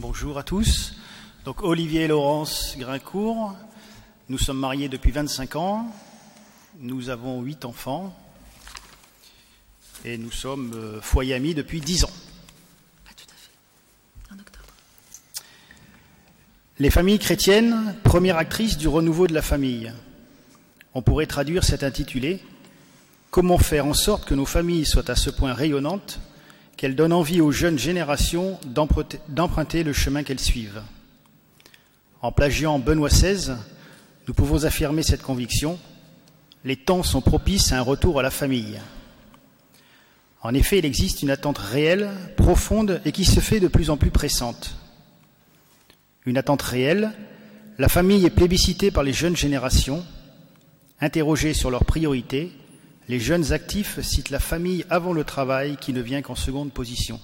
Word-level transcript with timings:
Bonjour 0.00 0.38
à 0.38 0.42
tous. 0.42 0.94
Donc 1.44 1.62
Olivier 1.62 2.04
et 2.04 2.08
Laurence 2.08 2.74
Grincourt, 2.78 3.54
nous 4.30 4.38
sommes 4.38 4.58
mariés 4.58 4.88
depuis 4.88 5.10
25 5.10 5.56
ans, 5.56 5.94
nous 6.78 7.10
avons 7.10 7.42
8 7.42 7.66
enfants 7.66 8.16
et 10.06 10.16
nous 10.16 10.30
sommes 10.30 10.72
euh, 10.74 11.02
foyer 11.02 11.34
amis 11.34 11.52
depuis 11.52 11.82
10 11.82 12.04
ans. 12.04 12.10
Pas 13.04 13.10
tout 13.14 13.26
à 13.28 13.34
fait. 13.34 14.34
En 14.34 14.38
octobre. 14.38 14.72
Les 16.78 16.88
familles 16.88 17.18
chrétiennes, 17.18 17.94
première 18.02 18.38
actrice 18.38 18.78
du 18.78 18.88
renouveau 18.88 19.26
de 19.26 19.34
la 19.34 19.42
famille. 19.42 19.92
On 20.94 21.02
pourrait 21.02 21.26
traduire 21.26 21.62
cet 21.62 21.82
intitulé 21.82 22.40
Comment 23.30 23.58
faire 23.58 23.84
en 23.84 23.92
sorte 23.92 24.24
que 24.24 24.34
nos 24.34 24.46
familles 24.46 24.86
soient 24.86 25.10
à 25.10 25.14
ce 25.14 25.28
point 25.28 25.52
rayonnantes 25.52 26.20
qu'elles 26.80 26.96
donnent 26.96 27.12
envie 27.12 27.42
aux 27.42 27.52
jeunes 27.52 27.78
générations 27.78 28.58
d'emprunter 28.64 29.84
le 29.84 29.92
chemin 29.92 30.22
qu'elles 30.22 30.40
suivent. 30.40 30.80
En 32.22 32.32
plagiant 32.32 32.78
Benoît 32.78 33.10
XVI, 33.10 33.52
nous 34.26 34.32
pouvons 34.32 34.64
affirmer 34.64 35.02
cette 35.02 35.20
conviction. 35.20 35.78
Les 36.64 36.76
temps 36.76 37.02
sont 37.02 37.20
propices 37.20 37.72
à 37.72 37.78
un 37.78 37.82
retour 37.82 38.18
à 38.18 38.22
la 38.22 38.30
famille. 38.30 38.80
En 40.40 40.54
effet, 40.54 40.78
il 40.78 40.86
existe 40.86 41.20
une 41.20 41.28
attente 41.28 41.58
réelle, 41.58 42.08
profonde 42.38 43.02
et 43.04 43.12
qui 43.12 43.26
se 43.26 43.40
fait 43.40 43.60
de 43.60 43.68
plus 43.68 43.90
en 43.90 43.98
plus 43.98 44.10
pressante. 44.10 44.74
Une 46.24 46.38
attente 46.38 46.62
réelle, 46.62 47.12
la 47.76 47.90
famille 47.90 48.24
est 48.24 48.30
plébiscitée 48.30 48.90
par 48.90 49.02
les 49.02 49.12
jeunes 49.12 49.36
générations. 49.36 50.02
Interrogées 50.98 51.52
sur 51.52 51.70
leurs 51.70 51.84
priorités, 51.84 52.50
les 53.10 53.18
jeunes 53.18 53.52
actifs 53.52 54.00
citent 54.02 54.30
la 54.30 54.38
famille 54.38 54.86
avant 54.88 55.12
le 55.12 55.24
travail 55.24 55.76
qui 55.76 55.92
ne 55.92 56.00
vient 56.00 56.22
qu'en 56.22 56.36
seconde 56.36 56.72
position. 56.72 57.20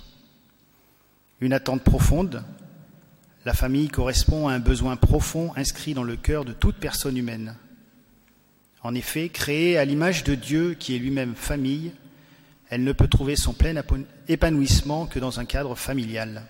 Une 1.41 1.53
attente 1.53 1.85
profonde, 1.85 2.43
la 3.45 3.55
famille 3.55 3.87
correspond 3.87 4.49
à 4.49 4.53
un 4.53 4.59
besoin 4.59 4.97
profond 4.97 5.53
inscrit 5.55 5.95
dans 5.95 6.03
le 6.03 6.17
cœur 6.17 6.45
de 6.45 6.53
toute 6.53 6.75
personne 6.75 7.17
humaine. 7.17 7.55
En 8.83 8.97
effet, 8.97 9.29
créée 9.29 9.79
à 9.79 9.85
l'image 9.85 10.25
de 10.25 10.35
Dieu 10.35 10.75
qui 10.75 10.97
est 10.97 10.99
lui-même 10.99 11.37
famille, 11.37 11.93
elle 12.69 12.83
ne 12.83 12.91
peut 12.91 13.07
trouver 13.07 13.37
son 13.37 13.53
plein 13.53 13.81
épanouissement 14.27 15.07
que 15.07 15.21
dans 15.21 15.39
un 15.39 15.45
cadre 15.45 15.77
familial. 15.77 16.47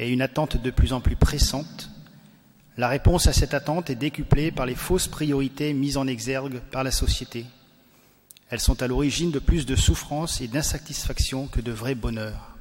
Et 0.00 0.10
une 0.10 0.22
attente 0.22 0.60
de 0.60 0.70
plus 0.72 0.92
en 0.92 1.00
plus 1.00 1.14
pressante, 1.14 1.90
la 2.76 2.88
réponse 2.88 3.28
à 3.28 3.32
cette 3.32 3.54
attente 3.54 3.88
est 3.88 3.94
décuplée 3.94 4.50
par 4.50 4.66
les 4.66 4.74
fausses 4.74 5.06
priorités 5.06 5.72
mises 5.74 5.96
en 5.96 6.08
exergue 6.08 6.58
par 6.72 6.82
la 6.82 6.90
société. 6.90 7.46
Elles 8.50 8.60
sont 8.60 8.82
à 8.82 8.86
l'origine 8.86 9.30
de 9.30 9.38
plus 9.38 9.66
de 9.66 9.76
souffrances 9.76 10.40
et 10.40 10.48
d'insatisfaction 10.48 11.46
que 11.46 11.60
de 11.60 11.72
vrai 11.72 11.94
bonheur. 11.94 12.54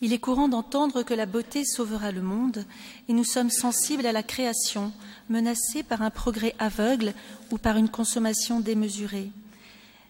Il 0.00 0.12
est 0.12 0.18
courant 0.18 0.48
d'entendre 0.48 1.04
que 1.04 1.14
la 1.14 1.26
beauté 1.26 1.64
sauvera 1.64 2.10
le 2.10 2.22
monde 2.22 2.64
et 3.08 3.12
nous 3.12 3.22
sommes 3.22 3.50
sensibles 3.50 4.04
à 4.04 4.10
la 4.10 4.24
création, 4.24 4.92
menacée 5.28 5.84
par 5.84 6.02
un 6.02 6.10
progrès 6.10 6.56
aveugle 6.58 7.14
ou 7.52 7.58
par 7.58 7.76
une 7.76 7.88
consommation 7.88 8.58
démesurée. 8.58 9.30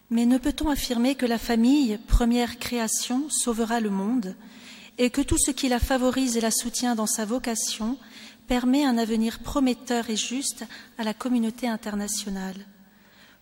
Mais 0.08 0.24
ne 0.24 0.38
peut-on 0.38 0.70
affirmer 0.70 1.14
que 1.14 1.26
la 1.26 1.38
famille, 1.38 1.98
première 2.06 2.58
création, 2.58 3.28
sauvera 3.28 3.80
le 3.80 3.90
monde 3.90 4.34
et 4.96 5.10
que 5.10 5.20
tout 5.20 5.38
ce 5.38 5.50
qui 5.50 5.68
la 5.68 5.78
favorise 5.78 6.38
et 6.38 6.40
la 6.40 6.50
soutient 6.50 6.94
dans 6.94 7.06
sa 7.06 7.26
vocation 7.26 7.98
permet 8.46 8.84
un 8.84 8.96
avenir 8.96 9.40
prometteur 9.40 10.08
et 10.08 10.16
juste 10.16 10.64
à 10.96 11.04
la 11.04 11.12
communauté 11.12 11.68
internationale? 11.68 12.66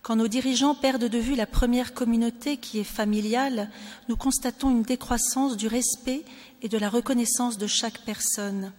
Quand 0.03 0.17
nos 0.17 0.29
dirigeants 0.29 0.75
perdent 0.75 1.09
de 1.09 1.19
vue 1.19 1.35
la 1.35 1.47
première 1.47 1.93
communauté 1.93 2.57
qui 2.57 2.79
est 2.79 2.85
familiale, 2.85 3.71
nous 4.09 4.17
constatons 4.17 4.71
une 4.71 4.83
décroissance 4.83 5.57
du 5.57 5.67
respect 5.67 6.25
et 6.63 6.69
de 6.69 6.79
la 6.79 6.89
reconnaissance 6.89 7.59
de 7.59 7.67
chaque 7.67 8.05
personne, 8.05 8.73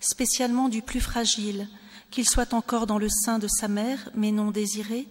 spécialement 0.00 0.68
du 0.68 0.82
plus 0.82 1.00
fragile, 1.00 1.68
qu'il 2.10 2.28
soit 2.28 2.52
encore 2.52 2.86
dans 2.86 2.98
le 2.98 3.08
sein 3.08 3.38
de 3.38 3.48
sa 3.48 3.68
mère 3.68 4.10
mais 4.14 4.32
non 4.32 4.50
désiré, 4.50 5.08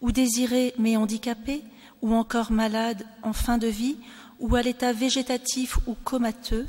ou 0.00 0.10
désiré 0.10 0.74
mais 0.78 0.96
handicapé, 0.96 1.62
ou 2.02 2.12
encore 2.12 2.50
malade 2.50 3.06
en 3.22 3.32
fin 3.32 3.56
de 3.56 3.68
vie, 3.68 3.96
ou 4.40 4.56
à 4.56 4.62
l'état 4.62 4.92
végétatif 4.92 5.78
ou 5.86 5.94
comateux, 5.94 6.66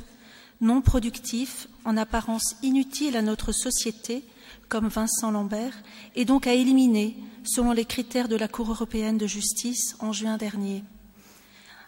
non 0.60 0.80
productif, 0.80 1.68
en 1.84 1.96
apparence 1.96 2.56
inutile 2.62 3.16
à 3.16 3.22
notre 3.22 3.52
société, 3.52 4.24
comme 4.68 4.88
Vincent 4.88 5.30
Lambert, 5.30 5.82
et 6.14 6.24
donc 6.24 6.46
à 6.46 6.54
éliminer 6.54 7.16
selon 7.44 7.72
les 7.72 7.84
critères 7.84 8.28
de 8.28 8.36
la 8.36 8.48
Cour 8.48 8.70
européenne 8.70 9.18
de 9.18 9.26
justice 9.26 9.96
en 10.00 10.12
juin 10.12 10.36
dernier. 10.36 10.82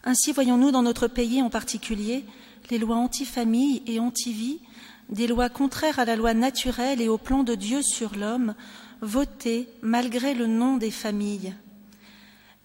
Ainsi 0.05 0.33
voyons-nous 0.33 0.71
dans 0.71 0.83
notre 0.83 1.09
pays 1.09 1.43
en 1.43 1.50
particulier 1.50 2.25
les 2.71 2.78
lois 2.78 2.97
anti-famille 2.97 3.83
et 3.87 3.99
anti-vie, 3.99 4.61
des 5.09 5.27
lois 5.27 5.49
contraires 5.49 5.99
à 5.99 6.05
la 6.05 6.17
loi 6.17 6.34
naturelle 6.34 7.00
et 7.00 7.09
au 7.09 7.19
plan 7.19 7.43
de 7.43 7.55
Dieu 7.55 7.83
sur 7.83 8.15
l'homme, 8.15 8.55
votées 9.00 9.69
malgré 9.83 10.34
le 10.34 10.47
nom 10.47 10.77
des 10.77 10.91
familles. 10.91 11.55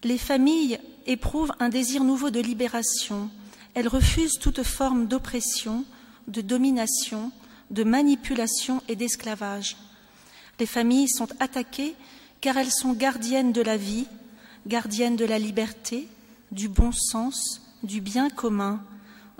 Les 0.02 0.18
familles 0.18 0.78
éprouvent 1.06 1.52
un 1.58 1.68
désir 1.68 2.04
nouveau 2.04 2.30
de 2.30 2.40
libération, 2.40 3.30
elles 3.74 3.88
refusent 3.88 4.38
toute 4.38 4.62
forme 4.62 5.06
d'oppression, 5.06 5.84
de 6.28 6.40
domination, 6.40 7.32
de 7.70 7.84
manipulation 7.84 8.82
et 8.88 8.96
d'esclavage. 8.96 9.76
Les 10.60 10.66
familles 10.66 11.08
sont 11.08 11.28
attaquées 11.40 11.94
car 12.40 12.56
elles 12.56 12.70
sont 12.70 12.92
gardiennes 12.92 13.52
de 13.52 13.62
la 13.62 13.76
vie, 13.76 14.06
gardiennes 14.66 15.16
de 15.16 15.24
la 15.24 15.38
liberté, 15.38 16.08
du 16.52 16.68
bon 16.68 16.92
sens, 16.92 17.62
du 17.82 18.00
bien 18.00 18.30
commun, 18.30 18.82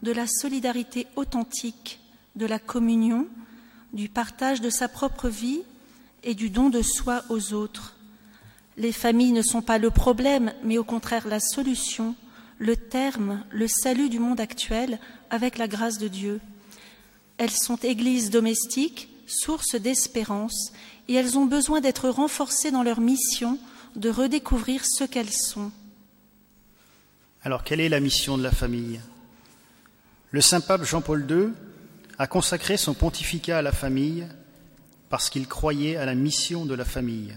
de 0.02 0.12
la 0.12 0.26
solidarité 0.26 1.06
authentique, 1.16 2.00
de 2.36 2.46
la 2.46 2.58
communion, 2.58 3.26
du 3.92 4.08
partage 4.08 4.60
de 4.60 4.70
sa 4.70 4.88
propre 4.88 5.28
vie 5.28 5.62
et 6.24 6.34
du 6.34 6.50
don 6.50 6.68
de 6.68 6.82
soi 6.82 7.22
aux 7.28 7.52
autres. 7.52 7.94
Les 8.76 8.92
familles 8.92 9.32
ne 9.32 9.42
sont 9.42 9.62
pas 9.62 9.78
le 9.78 9.90
problème, 9.90 10.52
mais 10.64 10.78
au 10.78 10.84
contraire 10.84 11.28
la 11.28 11.40
solution, 11.40 12.14
le 12.58 12.76
terme, 12.76 13.44
le 13.50 13.68
salut 13.68 14.08
du 14.08 14.18
monde 14.18 14.40
actuel 14.40 14.98
avec 15.30 15.58
la 15.58 15.68
grâce 15.68 15.98
de 15.98 16.08
Dieu. 16.08 16.40
Elles 17.38 17.50
sont 17.50 17.76
églises 17.76 18.30
domestiques, 18.30 19.08
source 19.26 19.76
d'espérance 19.76 20.72
et 21.08 21.14
elles 21.14 21.38
ont 21.38 21.46
besoin 21.46 21.80
d'être 21.80 22.08
renforcées 22.08 22.70
dans 22.70 22.82
leur 22.82 23.00
mission 23.00 23.58
de 23.96 24.10
redécouvrir 24.10 24.82
ce 24.84 25.04
qu'elles 25.04 25.32
sont. 25.32 25.70
Alors, 27.42 27.62
quelle 27.62 27.80
est 27.80 27.88
la 27.88 28.00
mission 28.00 28.38
de 28.38 28.42
la 28.42 28.50
famille? 28.50 29.00
Le 30.30 30.40
saint 30.40 30.60
pape 30.60 30.84
Jean-Paul 30.84 31.26
II 31.30 31.48
a 32.18 32.26
consacré 32.26 32.76
son 32.76 32.94
pontificat 32.94 33.58
à 33.58 33.62
la 33.62 33.72
famille 33.72 34.26
parce 35.10 35.30
qu'il 35.30 35.46
croyait 35.46 35.96
à 35.96 36.06
la 36.06 36.14
mission 36.14 36.64
de 36.64 36.74
la 36.74 36.84
famille, 36.84 37.36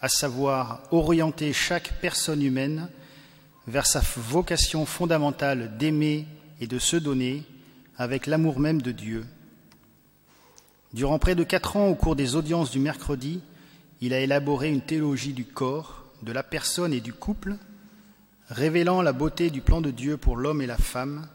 à 0.00 0.08
savoir 0.08 0.82
orienter 0.90 1.52
chaque 1.52 2.00
personne 2.00 2.42
humaine 2.42 2.88
vers 3.66 3.86
sa 3.86 4.00
vocation 4.16 4.86
fondamentale 4.86 5.76
d'aimer 5.76 6.26
et 6.60 6.66
de 6.66 6.78
se 6.78 6.96
donner 6.96 7.44
avec 7.96 8.26
l'amour 8.26 8.60
même 8.60 8.80
de 8.80 8.92
Dieu. 8.92 9.24
Durant 10.94 11.18
près 11.18 11.34
de 11.34 11.44
quatre 11.44 11.76
ans, 11.76 11.88
au 11.88 11.94
cours 11.94 12.16
des 12.16 12.34
audiences 12.34 12.70
du 12.70 12.78
mercredi, 12.78 13.40
il 14.00 14.14
a 14.14 14.20
élaboré 14.20 14.70
une 14.70 14.80
théologie 14.80 15.34
du 15.34 15.44
corps, 15.44 16.04
de 16.22 16.32
la 16.32 16.42
personne 16.42 16.92
et 16.92 17.00
du 17.00 17.12
couple, 17.12 17.56
révélant 18.48 19.02
la 19.02 19.12
beauté 19.12 19.50
du 19.50 19.60
plan 19.60 19.80
de 19.80 19.90
Dieu 19.90 20.16
pour 20.16 20.36
l'homme 20.36 20.62
et 20.62 20.66
la 20.66 20.78
femme, 20.78 21.28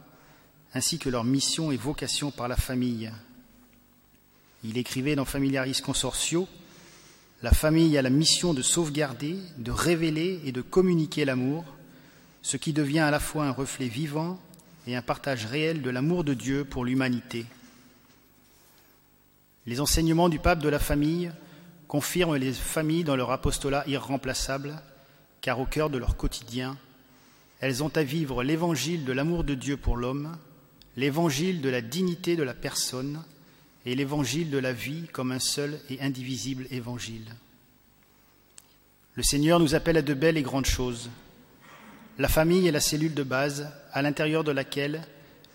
ainsi 0.74 0.98
que 0.98 1.10
leur 1.10 1.24
mission 1.24 1.72
et 1.72 1.78
vocation 1.78 2.32
par 2.32 2.48
la 2.48 2.56
famille. 2.56 3.12
Il 4.64 4.78
écrivait 4.78 5.16
dans 5.16 5.26
Familiaris 5.26 5.82
Consortio 5.84 6.48
La 7.44 7.52
famille 7.52 7.98
a 7.98 8.02
la 8.02 8.10
mission 8.10 8.54
de 8.54 8.64
sauvegarder, 8.64 9.38
de 9.58 9.72
révéler 9.72 10.42
et 10.46 10.52
de 10.52 10.62
communiquer 10.62 11.26
l'amour, 11.26 11.64
ce 12.42 12.58
qui 12.58 12.74
devient 12.74 13.00
à 13.00 13.12
la 13.12 13.20
fois 13.20 13.46
un 13.46 13.52
reflet 13.52 13.88
vivant 13.88 14.40
et 14.88 14.96
un 14.96 15.02
partage 15.04 15.46
réel 15.46 15.82
de 15.82 15.90
l'amour 15.92 16.24
de 16.24 16.34
Dieu 16.34 16.66
pour 16.66 16.86
l'humanité. 16.86 17.46
Les 19.66 19.80
enseignements 19.80 20.30
du 20.30 20.40
pape 20.40 20.60
de 20.60 20.70
la 20.70 20.80
famille 20.80 21.32
confirment 21.88 22.36
les 22.36 22.54
familles 22.54 23.04
dans 23.04 23.16
leur 23.16 23.32
apostolat 23.32 23.84
irremplaçable, 23.88 24.82
car 25.42 25.60
au 25.60 25.66
cœur 25.66 25.90
de 25.90 25.98
leur 25.98 26.18
quotidien, 26.18 26.78
elles 27.60 27.84
ont 27.84 27.96
à 27.96 28.04
vivre 28.04 28.44
l'évangile 28.44 29.06
de 29.06 29.14
l'amour 29.14 29.44
de 29.44 29.54
Dieu 29.54 29.78
pour 29.78 29.96
l'homme, 29.96 30.38
l'évangile 30.98 31.62
de 31.62 31.70
la 31.70 31.82
dignité 31.82 32.36
de 32.36 32.44
la 32.44 32.54
personne 32.54 33.24
et 33.86 33.96
l'évangile 33.96 34.50
de 34.50 34.58
la 34.58 34.74
vie 34.74 35.08
comme 35.12 35.32
un 35.32 35.40
seul 35.40 35.80
et 35.90 36.02
indivisible 36.02 36.68
évangile. 36.72 37.36
Le 39.16 39.24
Seigneur 39.24 39.60
nous 39.60 39.76
appelle 39.76 39.98
à 39.98 40.02
de 40.02 40.14
belles 40.14 40.38
et 40.38 40.42
grandes 40.42 40.66
choses. 40.66 41.10
La 42.18 42.28
famille 42.28 42.68
est 42.68 42.72
la 42.72 42.80
cellule 42.80 43.14
de 43.14 43.24
base 43.24 43.72
à 43.92 44.02
l'intérieur 44.02 44.44
de 44.44 44.52
laquelle 44.52 45.04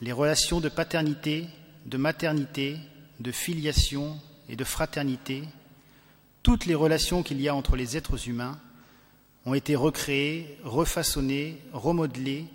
les 0.00 0.12
relations 0.12 0.60
de 0.60 0.68
paternité, 0.68 1.46
de 1.86 1.96
maternité, 1.96 2.78
de 3.20 3.32
filiation 3.32 4.18
et 4.48 4.56
de 4.56 4.64
fraternité, 4.64 5.44
toutes 6.42 6.66
les 6.66 6.74
relations 6.74 7.22
qu'il 7.22 7.40
y 7.40 7.48
a 7.48 7.54
entre 7.54 7.76
les 7.76 7.96
êtres 7.96 8.28
humains 8.28 8.58
ont 9.44 9.54
été 9.54 9.76
recréées, 9.76 10.58
refaçonnées, 10.64 11.58
remodelées 11.72 12.46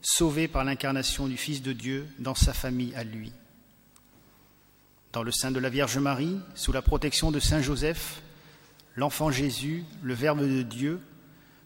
sauvés 0.00 0.48
par 0.48 0.64
l'incarnation 0.64 1.26
du 1.26 1.36
Fils 1.36 1.62
de 1.62 1.72
Dieu 1.72 2.06
dans 2.18 2.34
sa 2.34 2.52
famille 2.52 2.94
à 2.94 3.04
lui. 3.04 3.32
Dans 5.12 5.22
le 5.22 5.32
sein 5.32 5.50
de 5.50 5.58
la 5.58 5.70
Vierge 5.70 5.98
Marie, 5.98 6.38
sous 6.54 6.72
la 6.72 6.82
protection 6.82 7.30
de 7.30 7.40
Saint 7.40 7.62
Joseph, 7.62 8.22
l'enfant 8.94 9.30
Jésus, 9.30 9.84
le 10.02 10.14
Verbe 10.14 10.40
de 10.40 10.62
Dieu, 10.62 11.00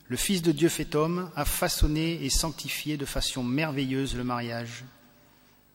le 0.09 0.17
Fils 0.17 0.43
de 0.43 0.53
Dieu 0.53 0.69
fait 0.69 0.95
homme, 0.95 1.31
a 1.37 1.45
façonné 1.45 2.25
et 2.25 2.31
sanctifié 2.31 2.97
de 2.97 3.07
façon 3.07 3.43
merveilleuse 3.43 4.15
le 4.15 4.25
mariage. 4.25 4.85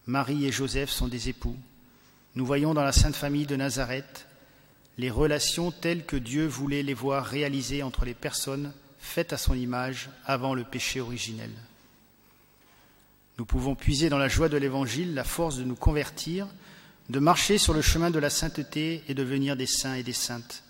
Marie 0.06 0.46
et 0.46 0.52
Joseph 0.52 0.90
sont 0.90 1.08
des 1.08 1.30
époux. 1.30 1.58
Nous 2.38 2.46
voyons 2.46 2.76
dans 2.76 2.84
la 2.84 2.92
Sainte 2.92 3.16
Famille 3.16 3.48
de 3.48 3.56
Nazareth 3.56 4.28
les 5.00 5.10
relations 5.10 5.72
telles 5.72 6.06
que 6.06 6.16
Dieu 6.16 6.46
voulait 6.46 6.84
les 6.84 6.94
voir 6.94 7.26
réalisées 7.26 7.82
entre 7.82 8.06
les 8.06 8.14
personnes 8.14 8.74
faites 9.00 9.34
à 9.34 9.38
son 9.38 9.56
image 9.56 10.12
avant 10.24 10.54
le 10.54 10.64
péché 10.64 11.02
originel. 11.02 11.50
Nous 13.40 13.46
pouvons 13.46 13.74
puiser 13.74 14.10
dans 14.10 14.20
la 14.20 14.28
joie 14.28 14.50
de 14.50 14.58
l'Évangile 14.58 15.16
la 15.16 15.24
force 15.24 15.58
de 15.58 15.64
nous 15.64 15.76
convertir, 15.76 16.48
de 17.10 17.18
marcher 17.18 17.58
sur 17.58 17.74
le 17.74 17.82
chemin 17.82 18.12
de 18.12 18.20
la 18.20 18.30
sainteté 18.30 19.04
et 19.08 19.16
de 19.16 19.24
devenir 19.24 19.58
des 19.58 19.66
saints 19.66 19.96
et 19.96 20.04
des 20.04 20.14
saintes. 20.14 20.64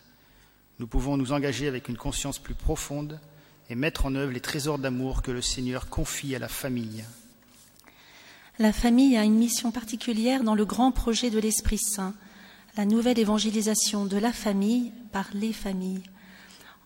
Nous 0.79 0.87
pouvons 0.87 1.17
nous 1.17 1.33
engager 1.33 1.67
avec 1.67 1.89
une 1.89 1.97
conscience 1.97 2.39
plus 2.39 2.55
profonde 2.55 3.19
et 3.69 3.75
mettre 3.75 4.05
en 4.05 4.15
œuvre 4.15 4.31
les 4.31 4.39
trésors 4.39 4.79
d'amour 4.79 5.21
que 5.21 5.31
le 5.31 5.41
Seigneur 5.41 5.89
confie 5.89 6.33
à 6.33 6.39
la 6.39 6.47
famille. 6.47 7.03
La 8.59 8.73
famille 8.73 9.15
a 9.17 9.23
une 9.23 9.37
mission 9.37 9.69
particulière 9.69 10.43
dans 10.43 10.55
le 10.55 10.65
grand 10.65 10.91
projet 10.91 11.29
de 11.29 11.37
l'Esprit 11.37 11.77
Saint, 11.77 12.15
la 12.75 12.85
nouvelle 12.85 13.19
évangélisation 13.19 14.05
de 14.05 14.17
la 14.17 14.33
famille 14.33 14.91
par 15.11 15.27
les 15.35 15.53
familles. 15.53 16.01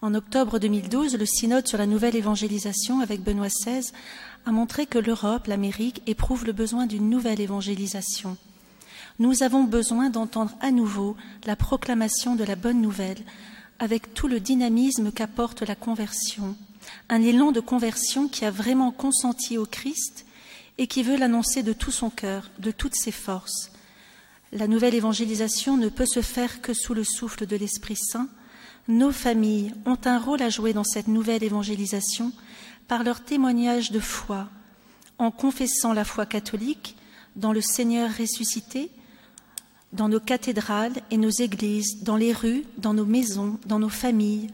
En 0.01 0.13
octobre 0.13 0.59
2012, 0.59 1.15
le 1.15 1.25
synode 1.25 1.69
sur 1.69 1.77
la 1.77 1.85
nouvelle 1.85 2.17
évangélisation 2.17 2.99
avec 2.99 3.23
Benoît 3.23 3.47
XVI 3.47 3.89
a 4.45 4.51
montré 4.51 4.85
que 4.85 4.99
l'Europe, 4.99 5.47
l'Amérique, 5.47 6.01
éprouvent 6.07 6.45
le 6.45 6.51
besoin 6.51 6.87
d'une 6.87 7.09
nouvelle 7.09 7.39
évangélisation. 7.39 8.35
Nous 9.19 9.41
avons 9.41 9.63
besoin 9.63 10.09
d'entendre 10.09 10.51
à 10.59 10.71
nouveau 10.71 11.15
la 11.45 11.55
proclamation 11.55 12.35
de 12.35 12.43
la 12.43 12.57
bonne 12.57 12.81
nouvelle 12.81 13.23
avec 13.79 14.13
tout 14.13 14.27
le 14.27 14.41
dynamisme 14.41 15.13
qu'apporte 15.13 15.61
la 15.61 15.75
conversion, 15.75 16.57
un 17.07 17.21
élan 17.21 17.53
de 17.53 17.61
conversion 17.61 18.27
qui 18.27 18.43
a 18.43 18.51
vraiment 18.51 18.91
consenti 18.91 19.57
au 19.57 19.65
Christ 19.65 20.25
et 20.81 20.87
qui 20.87 21.03
veut 21.03 21.15
l'annoncer 21.15 21.61
de 21.61 21.73
tout 21.73 21.91
son 21.91 22.09
cœur, 22.09 22.49
de 22.57 22.71
toutes 22.71 22.95
ses 22.95 23.11
forces. 23.11 23.71
La 24.51 24.67
nouvelle 24.67 24.95
évangélisation 24.95 25.77
ne 25.77 25.89
peut 25.89 26.07
se 26.07 26.23
faire 26.23 26.59
que 26.59 26.73
sous 26.73 26.95
le 26.95 27.03
souffle 27.03 27.45
de 27.45 27.55
l'Esprit 27.55 27.95
Saint. 27.95 28.27
Nos 28.87 29.11
familles 29.11 29.75
ont 29.85 29.99
un 30.05 30.17
rôle 30.17 30.41
à 30.41 30.49
jouer 30.49 30.73
dans 30.73 30.83
cette 30.83 31.07
nouvelle 31.07 31.43
évangélisation 31.43 32.31
par 32.87 33.03
leur 33.03 33.23
témoignage 33.23 33.91
de 33.91 33.99
foi, 33.99 34.49
en 35.19 35.29
confessant 35.29 35.93
la 35.93 36.03
foi 36.03 36.25
catholique 36.25 36.97
dans 37.35 37.53
le 37.53 37.61
Seigneur 37.61 38.09
ressuscité, 38.17 38.89
dans 39.93 40.09
nos 40.09 40.19
cathédrales 40.19 40.95
et 41.11 41.17
nos 41.17 41.29
églises, 41.29 42.01
dans 42.01 42.17
les 42.17 42.33
rues, 42.33 42.63
dans 42.79 42.95
nos 42.95 43.05
maisons, 43.05 43.59
dans 43.67 43.77
nos 43.77 43.87
familles, 43.87 44.47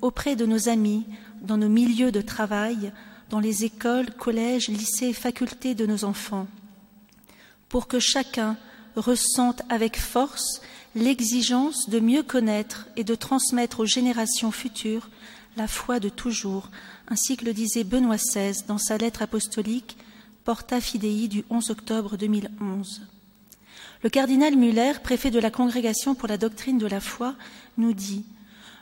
auprès 0.00 0.36
de 0.36 0.46
nos 0.46 0.68
amis, 0.68 1.06
dans 1.40 1.56
nos 1.56 1.68
milieux 1.68 2.12
de 2.12 2.20
travail, 2.20 2.92
dans 3.32 3.40
les 3.40 3.64
écoles, 3.64 4.10
collèges, 4.10 4.68
lycées 4.68 5.06
et 5.06 5.12
facultés 5.14 5.74
de 5.74 5.86
nos 5.86 6.04
enfants, 6.04 6.46
pour 7.70 7.88
que 7.88 7.98
chacun 7.98 8.58
ressente 8.94 9.62
avec 9.70 9.98
force 9.98 10.60
l'exigence 10.94 11.88
de 11.88 11.98
mieux 11.98 12.22
connaître 12.22 12.86
et 12.94 13.04
de 13.04 13.14
transmettre 13.14 13.80
aux 13.80 13.86
générations 13.86 14.50
futures 14.50 15.08
la 15.56 15.66
foi 15.66 15.98
de 15.98 16.10
toujours, 16.10 16.68
ainsi 17.08 17.38
que 17.38 17.46
le 17.46 17.54
disait 17.54 17.84
Benoît 17.84 18.18
XVI 18.18 18.64
dans 18.68 18.76
sa 18.76 18.98
lettre 18.98 19.22
apostolique 19.22 19.96
Porta 20.44 20.78
Fidei 20.82 21.26
du 21.26 21.42
11 21.48 21.70
octobre 21.70 22.18
2011. 22.18 23.00
Le 24.02 24.10
cardinal 24.10 24.58
Muller, 24.58 24.92
préfet 25.02 25.30
de 25.30 25.40
la 25.40 25.50
Congrégation 25.50 26.14
pour 26.14 26.28
la 26.28 26.36
doctrine 26.36 26.76
de 26.76 26.86
la 26.86 27.00
foi, 27.00 27.34
nous 27.78 27.94
dit 27.94 28.26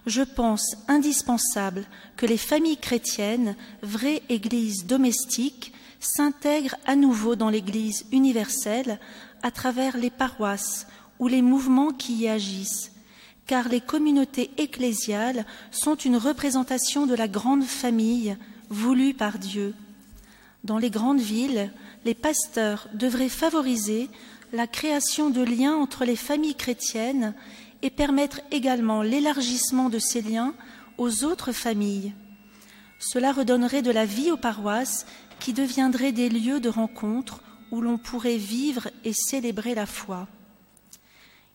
Je 0.06 0.22
pense 0.22 0.76
indispensable 0.88 1.84
que 2.16 2.26
les 2.26 2.38
familles 2.38 2.78
chrétiennes, 2.78 3.56
vraies 3.82 4.22
églises 4.28 4.86
domestiques, 4.86 5.72
s'intègrent 6.00 6.76
à 6.86 6.96
nouveau 6.96 7.36
dans 7.36 7.50
l'Église 7.50 8.06
universelle 8.10 8.98
à 9.42 9.50
travers 9.50 9.96
les 9.96 10.10
paroisses 10.10 10.86
ou 11.18 11.28
les 11.28 11.42
mouvements 11.42 11.92
qui 11.92 12.14
y 12.14 12.28
agissent, 12.28 12.92
car 13.46 13.68
les 13.68 13.80
communautés 13.80 14.50
ecclésiales 14.56 15.44
sont 15.70 15.96
une 15.96 16.16
représentation 16.16 17.06
de 17.06 17.14
la 17.14 17.28
grande 17.28 17.64
famille 17.64 18.36
voulue 18.70 19.12
par 19.12 19.38
Dieu. 19.38 19.74
Dans 20.64 20.78
les 20.78 20.90
grandes 20.90 21.20
villes, 21.20 21.70
les 22.04 22.14
pasteurs 22.14 22.88
devraient 22.94 23.28
favoriser 23.28 24.08
la 24.52 24.66
création 24.66 25.30
de 25.30 25.42
liens 25.42 25.76
entre 25.76 26.04
les 26.04 26.16
familles 26.16 26.54
chrétiennes 26.54 27.34
et 27.82 27.90
permettre 27.90 28.40
également 28.50 29.02
l'élargissement 29.02 29.88
de 29.88 29.98
ces 29.98 30.22
liens 30.22 30.54
aux 30.98 31.24
autres 31.24 31.52
familles. 31.52 32.12
Cela 32.98 33.32
redonnerait 33.32 33.82
de 33.82 33.90
la 33.90 34.04
vie 34.04 34.30
aux 34.30 34.36
paroisses 34.36 35.06
qui 35.38 35.52
deviendraient 35.52 36.12
des 36.12 36.28
lieux 36.28 36.60
de 36.60 36.68
rencontre 36.68 37.40
où 37.70 37.80
l'on 37.80 37.98
pourrait 37.98 38.36
vivre 38.36 38.88
et 39.04 39.12
célébrer 39.12 39.74
la 39.74 39.86
foi. 39.86 40.28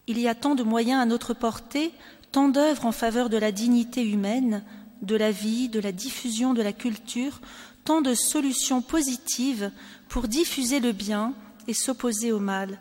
Il 0.07 0.19
y 0.19 0.27
a 0.27 0.35
tant 0.35 0.55
de 0.55 0.63
moyens 0.63 1.01
à 1.01 1.05
notre 1.05 1.33
portée, 1.33 1.91
tant 2.31 2.49
d'œuvres 2.49 2.85
en 2.85 2.91
faveur 2.91 3.29
de 3.29 3.37
la 3.37 3.51
dignité 3.51 4.03
humaine, 4.03 4.63
de 5.01 5.15
la 5.15 5.31
vie, 5.31 5.69
de 5.69 5.79
la 5.79 5.91
diffusion 5.91 6.53
de 6.53 6.61
la 6.61 6.73
culture, 6.73 7.41
tant 7.83 8.01
de 8.01 8.13
solutions 8.13 8.81
positives 8.81 9.71
pour 10.09 10.27
diffuser 10.27 10.79
le 10.79 10.91
bien 10.91 11.33
et 11.67 11.73
s'opposer 11.73 12.31
au 12.31 12.39
mal. 12.39 12.79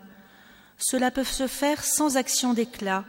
Cela 0.79 1.11
peut 1.11 1.25
se 1.25 1.47
faire 1.47 1.85
sans 1.85 2.17
action 2.17 2.55
d'éclat, 2.55 3.05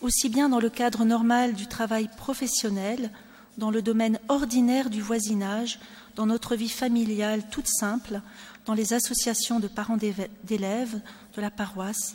aussi 0.00 0.28
bien 0.28 0.48
dans 0.48 0.60
le 0.60 0.70
cadre 0.70 1.04
normal 1.04 1.54
du 1.54 1.66
travail 1.66 2.08
professionnel, 2.16 3.10
dans 3.56 3.70
le 3.70 3.82
domaine 3.82 4.18
ordinaire 4.28 4.90
du 4.90 5.02
voisinage, 5.02 5.80
dans 6.14 6.26
notre 6.26 6.56
vie 6.56 6.68
familiale 6.68 7.42
toute 7.50 7.68
simple, 7.68 8.20
dans 8.66 8.74
les 8.74 8.92
associations 8.92 9.60
de 9.60 9.68
parents 9.68 9.96
d'élèves, 9.96 11.00
de 11.34 11.40
la 11.40 11.50
paroisse, 11.50 12.14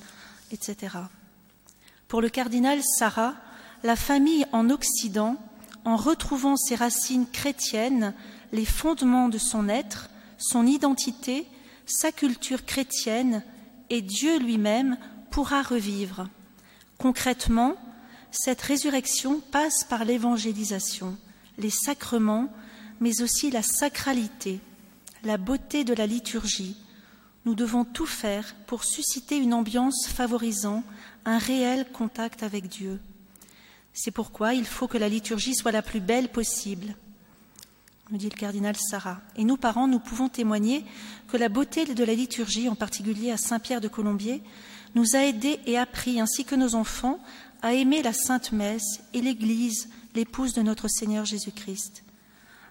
etc. 0.52 0.98
Pour 2.08 2.22
le 2.22 2.30
cardinal 2.30 2.80
Sarah, 2.98 3.34
la 3.84 3.96
famille 3.96 4.46
en 4.52 4.70
Occident, 4.70 5.38
en 5.84 5.98
retrouvant 5.98 6.56
ses 6.56 6.76
racines 6.76 7.28
chrétiennes, 7.28 8.14
les 8.52 8.66
fondements 8.66 9.30
de 9.30 9.38
son 9.38 9.68
être, 9.68 10.10
son 10.38 10.66
identité, 10.66 11.48
sa 11.86 12.12
culture 12.12 12.66
chrétienne 12.66 13.44
et 13.90 14.02
Dieu 14.02 14.40
lui-même 14.40 14.98
pourra 15.32 15.62
revivre. 15.62 16.28
Concrètement, 16.98 17.76
cette 18.32 18.62
résurrection 18.62 19.42
passe 19.52 19.84
par 19.84 20.06
l'évangélisation, 20.06 21.18
les 21.58 21.70
sacrements, 21.70 22.50
mais 23.00 23.22
aussi 23.22 23.52
la 23.52 23.62
sacralité, 23.62 24.60
la 25.24 25.38
beauté 25.38 25.84
de 25.84 25.94
la 25.94 26.08
liturgie. 26.08 26.78
Nous 27.46 27.56
devons 27.56 27.84
tout 27.84 28.06
faire 28.06 28.56
pour 28.68 28.84
susciter 28.84 29.38
une 29.38 29.54
ambiance 29.54 30.08
favorisant 30.08 30.84
un 31.26 31.38
réel 31.38 31.86
contact 31.92 32.44
avec 32.44 32.68
Dieu. 32.68 33.00
C'est 33.94 34.12
pourquoi 34.12 34.54
il 34.54 34.66
faut 34.66 34.88
que 34.88 34.98
la 34.98 35.10
liturgie 35.10 35.54
soit 35.54 35.72
la 35.72 35.82
plus 35.82 36.00
belle 36.00 36.30
possible, 36.30 36.96
nous 38.10 38.18
dit 38.18 38.30
le 38.30 38.38
cardinal 38.38 38.76
Sarah. 38.76 39.22
Et 39.36 39.44
nous, 39.44 39.58
parents, 39.58 39.88
nous 39.88 40.00
pouvons 40.00 40.30
témoigner 40.30 40.86
que 41.28 41.38
la 41.38 41.50
beauté 41.50 41.86
de 41.86 42.04
la 42.04 42.14
liturgie, 42.14 42.70
en 42.70 42.76
particulier 42.76 43.32
à 43.32 43.38
Saint-Pierre 43.38 43.82
de 43.82 43.88
Colombier, 43.88 44.42
nous 44.96 45.16
a 45.16 45.20
aidés 45.20 45.60
et 45.66 45.78
appris, 45.78 46.20
ainsi 46.20 46.46
que 46.46 46.56
nos 46.56 46.76
enfants, 46.76 47.20
à 47.62 47.74
aimer 47.74 48.04
la 48.04 48.14
Sainte 48.14 48.52
Messe 48.52 49.02
et 49.14 49.22
l'Église, 49.22 49.90
l'épouse 50.16 50.54
de 50.54 50.62
notre 50.62 50.88
Seigneur 50.88 51.26
Jésus-Christ. 51.26 52.04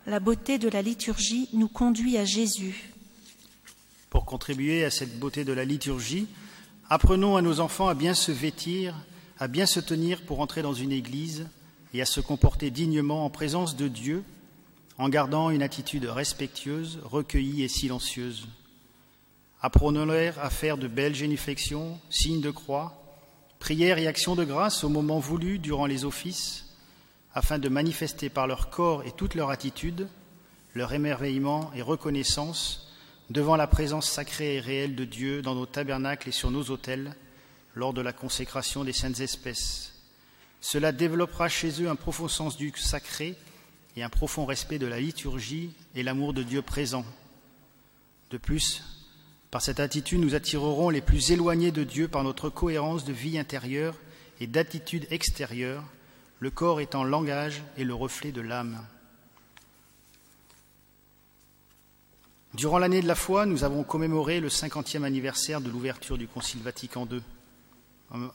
La 0.07 0.21
beauté 0.21 0.59
de 0.59 0.69
la 0.69 0.83
liturgie 0.83 1.49
nous 1.53 1.69
conduit 1.69 2.19
à 2.19 2.25
Jésus. 2.25 2.93
Pour 4.11 4.27
contribuer 4.27 4.85
à 4.85 4.91
cette 4.91 5.19
beauté 5.19 5.45
de 5.45 5.53
la 5.53 5.65
liturgie, 5.65 6.29
Apprenons 6.95 7.37
à 7.39 7.41
nos 7.41 7.61
enfants 7.61 7.89
à 7.89 7.95
bien 7.95 8.13
se 8.13 8.33
vêtir, 8.33 8.95
à 9.39 9.49
bien 9.49 9.65
se 9.65 9.81
tenir 9.81 10.21
pour 10.21 10.41
entrer 10.41 10.61
dans 10.61 10.75
une 10.75 10.93
église 10.93 11.49
et 11.95 12.03
à 12.03 12.05
se 12.05 12.21
comporter 12.21 12.71
dignement 12.71 13.25
en 13.25 13.31
présence 13.31 13.77
de 13.77 13.89
Dieu, 13.89 14.25
en 14.99 15.09
gardant 15.09 15.51
une 15.51 15.63
attitude 15.63 16.05
respectueuse, 16.05 17.01
recueillie 17.05 17.63
et 17.63 17.69
silencieuse. 17.69 18.49
Apprenons-leur 19.61 20.39
à 20.39 20.51
faire 20.51 20.77
de 20.77 20.89
belles 20.89 21.15
génuflexions, 21.15 21.99
signes 22.11 22.41
de 22.41 22.51
croix, 22.51 23.03
prières 23.59 23.99
et 23.99 24.07
actions 24.07 24.35
de 24.35 24.45
grâce 24.45 24.85
au 24.85 24.89
moment 24.89 25.21
voulu 25.21 25.59
durant 25.59 25.87
les 25.87 26.05
offices, 26.05 26.67
afin 27.35 27.59
de 27.59 27.69
manifester 27.69 28.29
par 28.29 28.47
leur 28.47 28.71
corps 28.71 29.05
et 29.05 29.13
toute 29.13 29.35
leur 29.35 29.51
attitude 29.51 30.09
leur 30.75 30.93
émerveillement 30.93 31.71
et 31.75 31.83
reconnaissance 31.83 32.91
devant 33.31 33.57
la 33.57 33.67
présence 33.67 34.09
sacrée 34.09 34.57
et 34.57 34.61
réelle 34.61 34.95
de 34.95 35.05
Dieu 35.05 35.43
dans 35.43 35.55
nos 35.55 35.67
tabernacles 35.67 36.29
et 36.29 36.33
sur 36.33 36.51
nos 36.51 36.65
autels 36.65 37.15
lors 37.75 37.93
de 37.93 38.03
la 38.03 38.13
consécration 38.13 38.85
des 38.85 38.93
saintes 38.93 39.21
espèces. 39.21 39.93
Cela 40.61 40.93
développera 40.93 41.49
chez 41.49 41.83
eux 41.83 41.89
un 41.89 41.97
profond 41.97 42.29
sens 42.29 42.57
du 42.57 42.73
sacré 42.77 43.37
et 43.97 44.03
un 44.03 44.09
profond 44.09 44.45
respect 44.47 44.79
de 44.79 44.87
la 44.87 45.01
liturgie 45.01 45.71
et 45.95 46.03
l'amour 46.03 46.33
de 46.33 46.43
Dieu 46.43 46.63
présent. 46.63 47.05
De 48.31 48.39
plus, 48.39 48.83
par 49.51 49.61
cette 49.61 49.81
attitude, 49.81 50.21
nous 50.21 50.35
attirerons 50.35 50.89
les 50.89 51.03
plus 51.03 51.31
éloignés 51.31 51.73
de 51.73 51.85
Dieu 51.85 52.09
par 52.09 52.25
notre 52.25 52.49
cohérence 52.49 53.05
de 53.05 53.13
vie 53.13 53.39
intérieure 53.39 53.95
et 54.41 54.47
d'attitude 54.47 55.07
extérieure, 55.11 55.85
le 56.41 56.51
corps 56.51 56.81
étant 56.81 57.05
langage 57.05 57.63
et 57.77 57.85
le 57.85 57.95
reflet 57.95 58.33
de 58.33 58.41
l'âme. 58.41 58.83
Durant 62.55 62.79
l'année 62.79 63.03
de 63.03 63.09
la 63.09 63.15
foi, 63.15 63.47
nous 63.47 63.65
avons 63.65 63.83
commémoré 63.83 64.41
le 64.41 64.51
cinquantième 64.51 65.05
anniversaire 65.05 65.61
de 65.61 65.71
l'ouverture 65.71 66.19
du 66.19 66.27
Concile 66.27 66.63
Vatican 66.63 67.07
II 67.11 67.23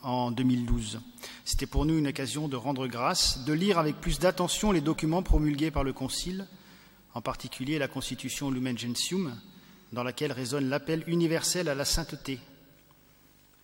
en 0.02 0.30
2012. 0.30 1.00
C'était 1.44 1.66
pour 1.66 1.86
nous 1.86 1.98
une 1.98 2.08
occasion 2.08 2.48
de 2.48 2.56
rendre 2.56 2.86
grâce, 2.86 3.44
de 3.44 3.52
lire 3.52 3.78
avec 3.78 4.00
plus 4.00 4.18
d'attention 4.18 4.72
les 4.72 4.80
documents 4.80 5.22
promulgués 5.22 5.70
par 5.70 5.84
le 5.84 5.92
Concile, 5.92 6.46
en 7.14 7.20
particulier 7.20 7.78
la 7.78 7.88
Constitution 7.88 8.50
Lumen 8.50 8.78
Gentium, 8.78 9.38
dans 9.92 10.02
laquelle 10.02 10.32
résonne 10.32 10.68
l'appel 10.68 11.04
universel 11.06 11.68
à 11.68 11.74
la 11.74 11.84
sainteté. 11.84 12.38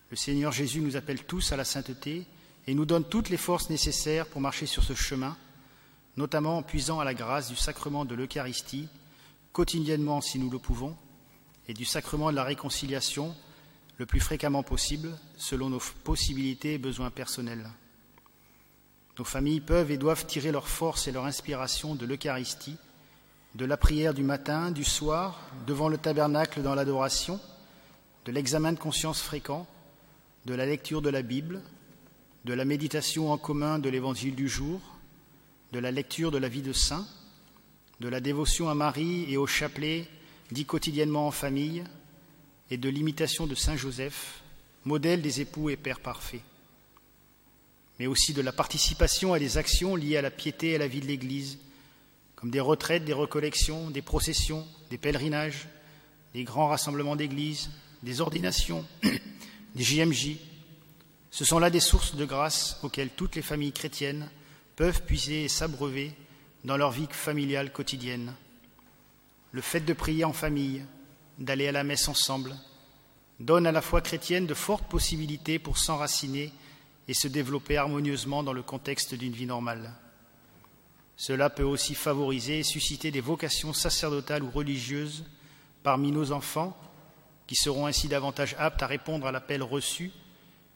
Le 0.09 0.17
Seigneur 0.17 0.51
Jésus 0.51 0.81
nous 0.81 0.95
appelle 0.95 1.23
tous 1.23 1.51
à 1.51 1.57
la 1.57 1.65
sainteté 1.65 2.25
et 2.67 2.73
nous 2.73 2.85
donne 2.85 3.03
toutes 3.03 3.29
les 3.29 3.37
forces 3.37 3.69
nécessaires 3.69 4.27
pour 4.27 4.41
marcher 4.41 4.65
sur 4.65 4.83
ce 4.83 4.93
chemin, 4.93 5.35
notamment 6.17 6.57
en 6.57 6.63
puisant 6.63 6.99
à 6.99 7.05
la 7.05 7.13
grâce 7.13 7.49
du 7.49 7.55
sacrement 7.55 8.05
de 8.05 8.15
l'Eucharistie, 8.15 8.87
quotidiennement 9.51 10.21
si 10.21 10.39
nous 10.39 10.49
le 10.49 10.59
pouvons, 10.59 10.95
et 11.67 11.73
du 11.73 11.85
sacrement 11.85 12.31
de 12.31 12.35
la 12.35 12.43
réconciliation 12.43 13.35
le 13.97 14.05
plus 14.05 14.19
fréquemment 14.19 14.63
possible, 14.63 15.17
selon 15.37 15.69
nos 15.69 15.81
possibilités 16.03 16.73
et 16.73 16.77
besoins 16.77 17.11
personnels. 17.11 17.69
Nos 19.17 19.25
familles 19.25 19.61
peuvent 19.61 19.91
et 19.91 19.97
doivent 19.97 20.25
tirer 20.25 20.51
leur 20.51 20.67
force 20.67 21.07
et 21.07 21.11
leur 21.11 21.25
inspiration 21.25 21.95
de 21.95 22.05
l'Eucharistie 22.05 22.77
de 23.55 23.63
la 23.63 23.77
prière 23.77 24.13
du 24.13 24.23
matin, 24.23 24.69
du 24.69 24.83
soir, 24.83 25.39
devant 25.65 25.87
le 25.87 25.97
tabernacle 25.97 26.61
dans 26.61 26.75
l'adoration, 26.75 27.39
de 28.25 28.33
l'examen 28.33 28.73
de 28.73 28.79
conscience 28.79 29.21
fréquent, 29.21 29.65
de 30.45 30.53
la 30.53 30.65
lecture 30.65 31.01
de 31.01 31.09
la 31.09 31.21
Bible, 31.21 31.61
de 32.43 32.53
la 32.53 32.65
méditation 32.65 33.31
en 33.31 33.37
commun 33.37 33.79
de 33.79 33.89
l'évangile 33.89 34.35
du 34.35 34.49
jour, 34.49 34.81
de 35.71 35.79
la 35.79 35.91
lecture 35.91 36.31
de 36.31 36.37
la 36.37 36.49
vie 36.49 36.61
de 36.61 36.73
saint, 36.73 37.07
de 38.01 38.09
la 38.09 38.19
dévotion 38.19 38.69
à 38.69 38.75
Marie 38.75 39.25
et 39.31 39.37
au 39.37 39.47
chapelet 39.47 40.05
dit 40.51 40.65
quotidiennement 40.65 41.27
en 41.27 41.31
famille, 41.31 41.85
et 42.71 42.77
de 42.77 42.89
l'imitation 42.89 43.47
de 43.47 43.55
Saint 43.55 43.77
Joseph, 43.77 44.41
modèle 44.85 45.21
des 45.21 45.41
époux 45.41 45.69
et 45.69 45.77
père 45.77 45.99
parfait, 45.99 46.41
mais 47.99 48.07
aussi 48.07 48.33
de 48.33 48.41
la 48.41 48.51
participation 48.51 49.33
à 49.33 49.39
des 49.39 49.57
actions 49.57 49.95
liées 49.95 50.17
à 50.17 50.21
la 50.21 50.31
piété 50.31 50.71
et 50.71 50.75
à 50.75 50.79
la 50.79 50.87
vie 50.87 51.01
de 51.01 51.07
l'Église, 51.07 51.59
comme 52.35 52.51
des 52.51 52.59
retraites, 52.59 53.05
des 53.05 53.13
recollections, 53.13 53.89
des 53.89 54.01
processions, 54.01 54.67
des 54.89 54.97
pèlerinages, 54.97 55.67
des 56.33 56.43
grands 56.43 56.67
rassemblements 56.67 57.15
d'églises, 57.15 57.69
des 58.03 58.21
ordinations, 58.21 58.85
des 59.75 59.83
JMJ. 59.83 60.35
Ce 61.31 61.45
sont 61.45 61.59
là 61.59 61.69
des 61.69 61.79
sources 61.79 62.15
de 62.15 62.25
grâce 62.25 62.77
auxquelles 62.83 63.09
toutes 63.09 63.35
les 63.35 63.41
familles 63.41 63.71
chrétiennes 63.71 64.29
peuvent 64.75 65.03
puiser 65.03 65.45
et 65.45 65.49
s'abreuver 65.49 66.11
dans 66.63 66.77
leur 66.77 66.91
vie 66.91 67.07
familiale 67.09 67.71
quotidienne. 67.71 68.33
Le 69.51 69.61
fait 69.61 69.81
de 69.81 69.93
prier 69.93 70.25
en 70.25 70.33
famille, 70.33 70.83
d'aller 71.39 71.67
à 71.67 71.71
la 71.71 71.83
messe 71.83 72.07
ensemble, 72.07 72.55
donne 73.39 73.67
à 73.67 73.71
la 73.71 73.81
foi 73.81 74.01
chrétienne 74.01 74.47
de 74.47 74.53
fortes 74.53 74.87
possibilités 74.87 75.59
pour 75.59 75.77
s'enraciner 75.77 76.51
et 77.07 77.13
se 77.13 77.27
développer 77.27 77.77
harmonieusement 77.77 78.43
dans 78.43 78.53
le 78.53 78.63
contexte 78.63 79.13
d'une 79.13 79.33
vie 79.33 79.45
normale. 79.45 79.93
Cela 81.17 81.49
peut 81.49 81.63
aussi 81.63 81.95
favoriser 81.95 82.59
et 82.59 82.63
susciter 82.63 83.11
des 83.11 83.21
vocations 83.21 83.73
sacerdotales 83.73 84.43
ou 84.43 84.49
religieuses 84.49 85.25
parmi 85.83 86.11
nos 86.11 86.31
enfants, 86.31 86.75
qui 87.47 87.55
seront 87.55 87.85
ainsi 87.85 88.07
davantage 88.07 88.55
aptes 88.57 88.81
à 88.81 88.87
répondre 88.87 89.27
à 89.27 89.31
l'appel 89.31 89.61
reçu, 89.61 90.11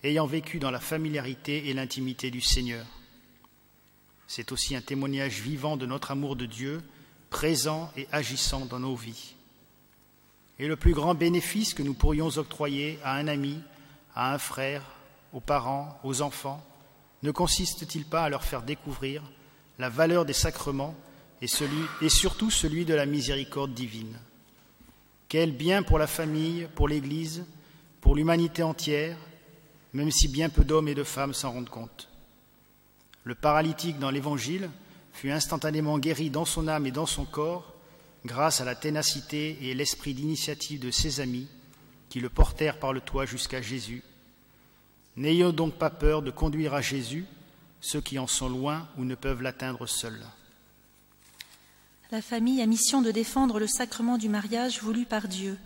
ayant 0.03 0.27
vécu 0.27 0.59
dans 0.59 0.71
la 0.71 0.79
familiarité 0.79 1.67
et 1.67 1.73
l'intimité 1.73 2.31
du 2.31 2.41
Seigneur. 2.41 2.85
C'est 4.27 4.51
aussi 4.51 4.75
un 4.75 4.81
témoignage 4.81 5.41
vivant 5.41 5.77
de 5.77 5.87
notre 5.87 6.11
amour 6.11 6.35
de 6.35 6.45
Dieu, 6.45 6.81
présent 7.31 7.91
et 7.97 8.07
agissant 8.11 8.65
dans 8.65 8.79
nos 8.79 8.95
vies. 8.95 9.35
Et 10.59 10.67
le 10.67 10.75
plus 10.75 10.93
grand 10.93 11.15
bénéfice 11.15 11.73
que 11.73 11.83
nous 11.83 11.93
pourrions 11.93 12.27
octroyer 12.27 12.99
à 13.03 13.15
un 13.15 13.27
ami, 13.27 13.59
à 14.13 14.33
un 14.33 14.37
frère, 14.37 14.83
aux 15.31 15.39
parents, 15.39 15.97
aux 16.03 16.21
enfants, 16.21 16.63
ne 17.23 17.31
consiste-t-il 17.31 18.05
pas 18.05 18.23
à 18.23 18.29
leur 18.29 18.43
faire 18.43 18.61
découvrir 18.61 19.23
la 19.77 19.89
valeur 19.89 20.25
des 20.25 20.33
sacrements 20.33 20.95
et 21.41 22.09
surtout 22.09 22.51
celui 22.51 22.83
de 22.85 22.93
la 22.93 23.05
miséricorde 23.05 23.73
divine? 23.73 24.19
Quel 25.29 25.55
bien 25.55 25.83
pour 25.83 25.99
la 25.99 26.07
famille, 26.07 26.67
pour 26.75 26.87
l'Église, 26.87 27.45
pour 28.01 28.15
l'humanité 28.15 28.63
entière, 28.63 29.17
même 29.93 30.11
si 30.11 30.27
bien 30.27 30.49
peu 30.49 30.65
d'hommes 30.65 30.87
et 30.87 30.95
de 30.95 31.03
femmes 31.03 31.33
s'en 31.33 31.51
rendent 31.51 31.69
compte. 31.69 32.09
Le 33.23 33.35
paralytique 33.35 33.99
dans 33.99 34.11
l'Évangile 34.11 34.69
fut 35.13 35.31
instantanément 35.31 35.99
guéri 35.99 36.29
dans 36.29 36.45
son 36.45 36.67
âme 36.67 36.85
et 36.85 36.91
dans 36.91 37.05
son 37.05 37.25
corps 37.25 37.73
grâce 38.25 38.61
à 38.61 38.65
la 38.65 38.75
ténacité 38.75 39.57
et 39.61 39.73
l'esprit 39.73 40.13
d'initiative 40.13 40.79
de 40.79 40.91
ses 40.91 41.19
amis 41.19 41.47
qui 42.09 42.19
le 42.19 42.29
portèrent 42.29 42.79
par 42.79 42.93
le 42.93 43.01
toit 43.01 43.25
jusqu'à 43.25 43.61
Jésus. 43.61 44.03
N'ayons 45.15 45.51
donc 45.51 45.75
pas 45.75 45.89
peur 45.89 46.21
de 46.21 46.31
conduire 46.31 46.73
à 46.73 46.81
Jésus 46.81 47.25
ceux 47.81 48.01
qui 48.01 48.19
en 48.19 48.27
sont 48.27 48.49
loin 48.49 48.87
ou 48.97 49.05
ne 49.05 49.15
peuvent 49.15 49.41
l'atteindre 49.41 49.85
seuls. 49.87 50.25
La 52.11 52.21
famille 52.21 52.61
a 52.61 52.65
mission 52.65 53.01
de 53.01 53.11
défendre 53.11 53.59
le 53.59 53.67
sacrement 53.67 54.17
du 54.17 54.29
mariage 54.29 54.81
voulu 54.81 55.05
par 55.05 55.27
Dieu, 55.27 55.57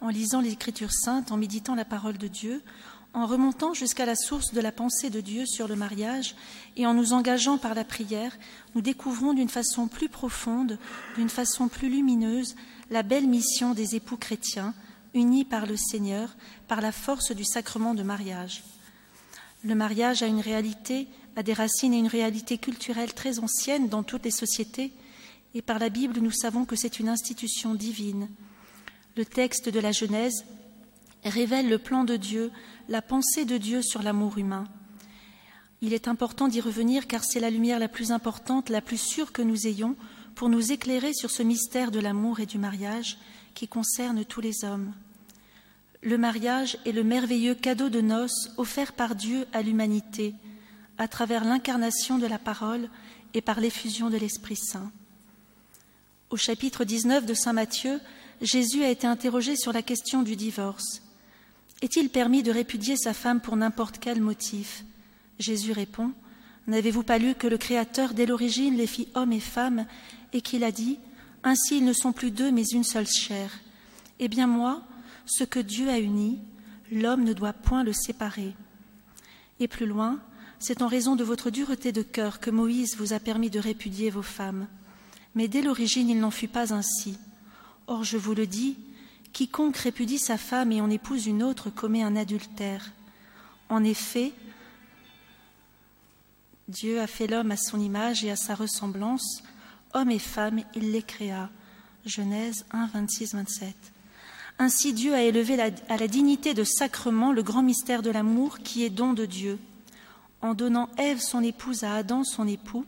en 0.00 0.08
lisant 0.08 0.40
l'Écriture 0.40 0.92
sainte, 0.92 1.32
en 1.32 1.36
méditant 1.36 1.74
la 1.74 1.84
parole 1.84 2.18
de 2.18 2.28
Dieu, 2.28 2.62
en 3.12 3.26
remontant 3.26 3.74
jusqu'à 3.74 4.06
la 4.06 4.14
source 4.14 4.52
de 4.52 4.60
la 4.60 4.72
pensée 4.72 5.10
de 5.10 5.20
Dieu 5.20 5.46
sur 5.46 5.66
le 5.66 5.76
mariage 5.76 6.36
et 6.76 6.86
en 6.86 6.94
nous 6.94 7.12
engageant 7.12 7.58
par 7.58 7.74
la 7.74 7.84
prière, 7.84 8.36
nous 8.74 8.82
découvrons 8.82 9.34
d'une 9.34 9.48
façon 9.48 9.88
plus 9.88 10.08
profonde, 10.08 10.78
d'une 11.16 11.28
façon 11.28 11.68
plus 11.68 11.88
lumineuse, 11.88 12.54
la 12.90 13.02
belle 13.02 13.26
mission 13.26 13.74
des 13.74 13.96
époux 13.96 14.16
chrétiens, 14.16 14.74
unis 15.14 15.44
par 15.44 15.66
le 15.66 15.76
Seigneur, 15.76 16.36
par 16.68 16.80
la 16.80 16.92
force 16.92 17.32
du 17.32 17.44
sacrement 17.44 17.94
de 17.94 18.02
mariage. 18.02 18.62
Le 19.64 19.74
mariage 19.74 20.22
a 20.22 20.26
une 20.26 20.40
réalité 20.40 21.08
a 21.36 21.42
des 21.42 21.52
racines 21.52 21.94
et 21.94 21.98
une 21.98 22.06
réalité 22.06 22.58
culturelle 22.58 23.14
très 23.14 23.38
ancienne 23.38 23.88
dans 23.88 24.02
toutes 24.02 24.24
les 24.24 24.30
sociétés, 24.30 24.92
et 25.54 25.62
par 25.62 25.78
la 25.78 25.88
Bible 25.88 26.20
nous 26.20 26.30
savons 26.30 26.64
que 26.64 26.76
c'est 26.76 27.00
une 27.00 27.08
institution 27.08 27.74
divine. 27.74 28.28
Le 29.16 29.24
texte 29.24 29.68
de 29.68 29.80
la 29.80 29.92
Genèse 29.92 30.44
révèle 31.24 31.68
le 31.68 31.78
plan 31.78 32.04
de 32.04 32.16
Dieu, 32.16 32.50
la 32.88 33.02
pensée 33.02 33.44
de 33.44 33.58
Dieu 33.58 33.82
sur 33.82 34.02
l'amour 34.02 34.38
humain. 34.38 34.64
Il 35.82 35.94
est 35.94 36.08
important 36.08 36.48
d'y 36.48 36.60
revenir 36.60 37.06
car 37.06 37.24
c'est 37.24 37.40
la 37.40 37.50
lumière 37.50 37.78
la 37.78 37.88
plus 37.88 38.12
importante, 38.12 38.68
la 38.68 38.80
plus 38.80 39.00
sûre 39.00 39.32
que 39.32 39.42
nous 39.42 39.66
ayons 39.66 39.96
pour 40.34 40.48
nous 40.48 40.72
éclairer 40.72 41.12
sur 41.14 41.30
ce 41.30 41.42
mystère 41.42 41.90
de 41.90 42.00
l'amour 42.00 42.40
et 42.40 42.46
du 42.46 42.58
mariage 42.58 43.18
qui 43.54 43.68
concerne 43.68 44.24
tous 44.24 44.40
les 44.40 44.64
hommes. 44.64 44.92
Le 46.02 46.16
mariage 46.16 46.78
est 46.86 46.92
le 46.92 47.04
merveilleux 47.04 47.54
cadeau 47.54 47.88
de 47.90 48.00
noces 48.00 48.50
offert 48.56 48.92
par 48.92 49.14
Dieu 49.14 49.46
à 49.52 49.62
l'humanité 49.62 50.34
à 50.98 51.08
travers 51.08 51.44
l'incarnation 51.44 52.18
de 52.18 52.26
la 52.26 52.38
parole 52.38 52.90
et 53.32 53.40
par 53.40 53.60
l'effusion 53.60 54.10
de 54.10 54.18
l'Esprit 54.18 54.56
Saint. 54.56 54.92
Au 56.28 56.36
chapitre 56.36 56.84
19 56.84 57.24
de 57.24 57.34
Saint 57.34 57.54
Matthieu, 57.54 58.00
Jésus 58.42 58.84
a 58.84 58.90
été 58.90 59.06
interrogé 59.06 59.56
sur 59.56 59.72
la 59.72 59.82
question 59.82 60.22
du 60.22 60.36
divorce. 60.36 61.02
Est-il 61.82 62.10
permis 62.10 62.42
de 62.42 62.50
répudier 62.50 62.96
sa 62.96 63.14
femme 63.14 63.40
pour 63.40 63.56
n'importe 63.56 63.98
quel 63.98 64.20
motif 64.20 64.84
Jésus 65.38 65.72
répond 65.72 66.12
N'avez-vous 66.66 67.02
pas 67.02 67.18
lu 67.18 67.34
que 67.34 67.46
le 67.46 67.56
Créateur 67.56 68.12
dès 68.12 68.26
l'origine 68.26 68.76
les 68.76 68.86
fit 68.86 69.08
hommes 69.14 69.32
et 69.32 69.40
femmes 69.40 69.86
et 70.32 70.42
qu'il 70.42 70.62
a 70.62 70.72
dit 70.72 70.98
Ainsi 71.42 71.78
ils 71.78 71.84
ne 71.84 71.94
sont 71.94 72.12
plus 72.12 72.30
deux 72.30 72.52
mais 72.52 72.64
une 72.64 72.84
seule 72.84 73.08
chair 73.08 73.50
Eh 74.18 74.28
bien 74.28 74.46
moi, 74.46 74.82
ce 75.24 75.44
que 75.44 75.58
Dieu 75.58 75.88
a 75.88 75.98
uni, 75.98 76.38
l'homme 76.92 77.24
ne 77.24 77.32
doit 77.32 77.54
point 77.54 77.82
le 77.82 77.94
séparer. 77.94 78.54
Et 79.58 79.68
plus 79.68 79.86
loin, 79.86 80.20
c'est 80.58 80.82
en 80.82 80.86
raison 80.86 81.16
de 81.16 81.24
votre 81.24 81.50
dureté 81.50 81.92
de 81.92 82.02
cœur 82.02 82.40
que 82.40 82.50
Moïse 82.50 82.96
vous 82.96 83.14
a 83.14 83.20
permis 83.20 83.48
de 83.48 83.58
répudier 83.58 84.10
vos 84.10 84.22
femmes. 84.22 84.66
Mais 85.34 85.48
dès 85.48 85.62
l'origine, 85.62 86.10
il 86.10 86.20
n'en 86.20 86.30
fut 86.30 86.48
pas 86.48 86.74
ainsi. 86.74 87.16
Or, 87.86 88.04
je 88.04 88.18
vous 88.18 88.34
le 88.34 88.46
dis, 88.46 88.76
quiconque 89.32 89.76
répudie 89.76 90.18
sa 90.18 90.38
femme 90.38 90.72
et 90.72 90.80
en 90.80 90.90
épouse 90.90 91.26
une 91.26 91.42
autre 91.42 91.70
commet 91.70 92.02
un 92.02 92.16
adultère. 92.16 92.92
En 93.68 93.84
effet, 93.84 94.32
Dieu 96.68 97.00
a 97.00 97.06
fait 97.06 97.26
l'homme 97.26 97.50
à 97.50 97.56
son 97.56 97.80
image 97.80 98.24
et 98.24 98.30
à 98.30 98.36
sa 98.36 98.54
ressemblance. 98.54 99.42
Homme 99.92 100.10
et 100.10 100.18
femme, 100.18 100.60
il 100.74 100.92
les 100.92 101.02
créa. 101.02 101.50
Genèse 102.06 102.64
1, 102.70 102.86
26, 102.86 103.34
27. 103.34 103.74
Ainsi 104.58 104.92
Dieu 104.92 105.14
a 105.14 105.22
élevé 105.22 105.58
à 105.88 105.96
la 105.96 106.06
dignité 106.06 106.54
de 106.54 106.64
sacrement 106.64 107.32
le 107.32 107.42
grand 107.42 107.62
mystère 107.62 108.02
de 108.02 108.10
l'amour 108.10 108.58
qui 108.58 108.84
est 108.84 108.90
don 108.90 109.14
de 109.14 109.26
Dieu. 109.26 109.58
En 110.42 110.54
donnant 110.54 110.88
Ève, 110.96 111.20
son 111.20 111.42
épouse, 111.42 111.82
à 111.82 111.94
Adam, 111.94 112.24
son 112.24 112.46
époux, 112.46 112.84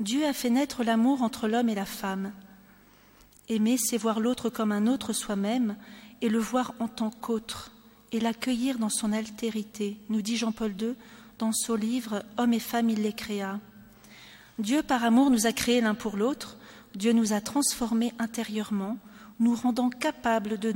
Dieu 0.00 0.26
a 0.26 0.32
fait 0.32 0.50
naître 0.50 0.82
l'amour 0.82 1.22
entre 1.22 1.46
l'homme 1.46 1.68
et 1.68 1.74
la 1.74 1.84
femme. 1.84 2.32
Aimer, 3.50 3.76
c'est 3.78 3.96
voir 3.96 4.20
l'autre 4.20 4.48
comme 4.48 4.70
un 4.70 4.86
autre 4.86 5.12
soi-même 5.12 5.76
et 6.22 6.28
le 6.28 6.38
voir 6.38 6.72
en 6.78 6.86
tant 6.86 7.10
qu'autre 7.10 7.72
et 8.12 8.20
l'accueillir 8.20 8.78
dans 8.78 8.88
son 8.88 9.12
altérité, 9.12 9.96
nous 10.08 10.22
dit 10.22 10.36
Jean-Paul 10.36 10.72
II 10.80 10.94
dans 11.38 11.50
son 11.52 11.74
livre 11.74 12.22
Hommes 12.36 12.52
et 12.52 12.60
femmes, 12.60 12.90
il 12.90 13.02
les 13.02 13.12
créa. 13.12 13.58
Dieu, 14.60 14.84
par 14.84 15.02
amour, 15.02 15.30
nous 15.30 15.46
a 15.46 15.52
créés 15.52 15.80
l'un 15.80 15.96
pour 15.96 16.16
l'autre. 16.16 16.58
Dieu 16.94 17.12
nous 17.12 17.32
a 17.32 17.40
transformés 17.40 18.12
intérieurement, 18.20 18.98
nous 19.40 19.56
rendant 19.56 19.90
capables 19.90 20.56
de, 20.58 20.72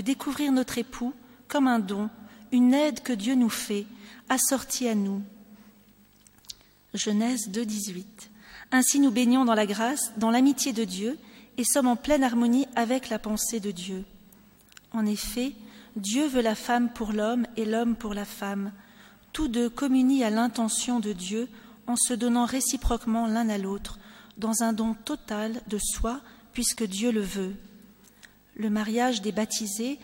découvrir 0.00 0.50
notre 0.50 0.78
époux 0.78 1.12
comme 1.46 1.68
un 1.68 1.78
don, 1.78 2.10
une 2.50 2.74
aide 2.74 3.04
que 3.04 3.12
Dieu 3.12 3.36
nous 3.36 3.50
fait, 3.50 3.86
assortie 4.28 4.88
à 4.88 4.96
nous. 4.96 5.22
Genèse 6.92 7.50
2, 7.50 7.64
18. 7.64 8.30
Ainsi 8.72 8.98
nous 8.98 9.12
baignons 9.12 9.44
dans 9.44 9.54
la 9.54 9.66
grâce, 9.66 10.12
dans 10.16 10.32
l'amitié 10.32 10.72
de 10.72 10.82
Dieu, 10.82 11.18
et 11.58 11.64
sommes 11.64 11.88
en 11.88 11.96
pleine 11.96 12.24
harmonie 12.24 12.66
avec 12.76 13.08
la 13.08 13.18
pensée 13.18 13.60
de 13.60 13.70
Dieu. 13.70 14.04
En 14.92 15.06
effet, 15.06 15.52
Dieu 15.96 16.26
veut 16.26 16.42
la 16.42 16.54
femme 16.54 16.90
pour 16.90 17.12
l'homme 17.12 17.46
et 17.56 17.64
l'homme 17.64 17.96
pour 17.96 18.14
la 18.14 18.24
femme. 18.24 18.72
Tous 19.32 19.48
deux 19.48 19.70
communient 19.70 20.24
à 20.24 20.30
l'intention 20.30 21.00
de 21.00 21.12
Dieu 21.12 21.48
en 21.86 21.96
se 21.96 22.14
donnant 22.14 22.44
réciproquement 22.44 23.26
l'un 23.26 23.48
à 23.48 23.58
l'autre, 23.58 23.98
dans 24.36 24.62
un 24.62 24.72
don 24.72 24.94
total 24.94 25.62
de 25.68 25.78
soi, 25.78 26.20
puisque 26.52 26.84
Dieu 26.84 27.12
le 27.12 27.22
veut. 27.22 27.54
Le 28.56 28.70
mariage 28.70 29.22
des 29.22 29.32
baptisés 29.32 29.98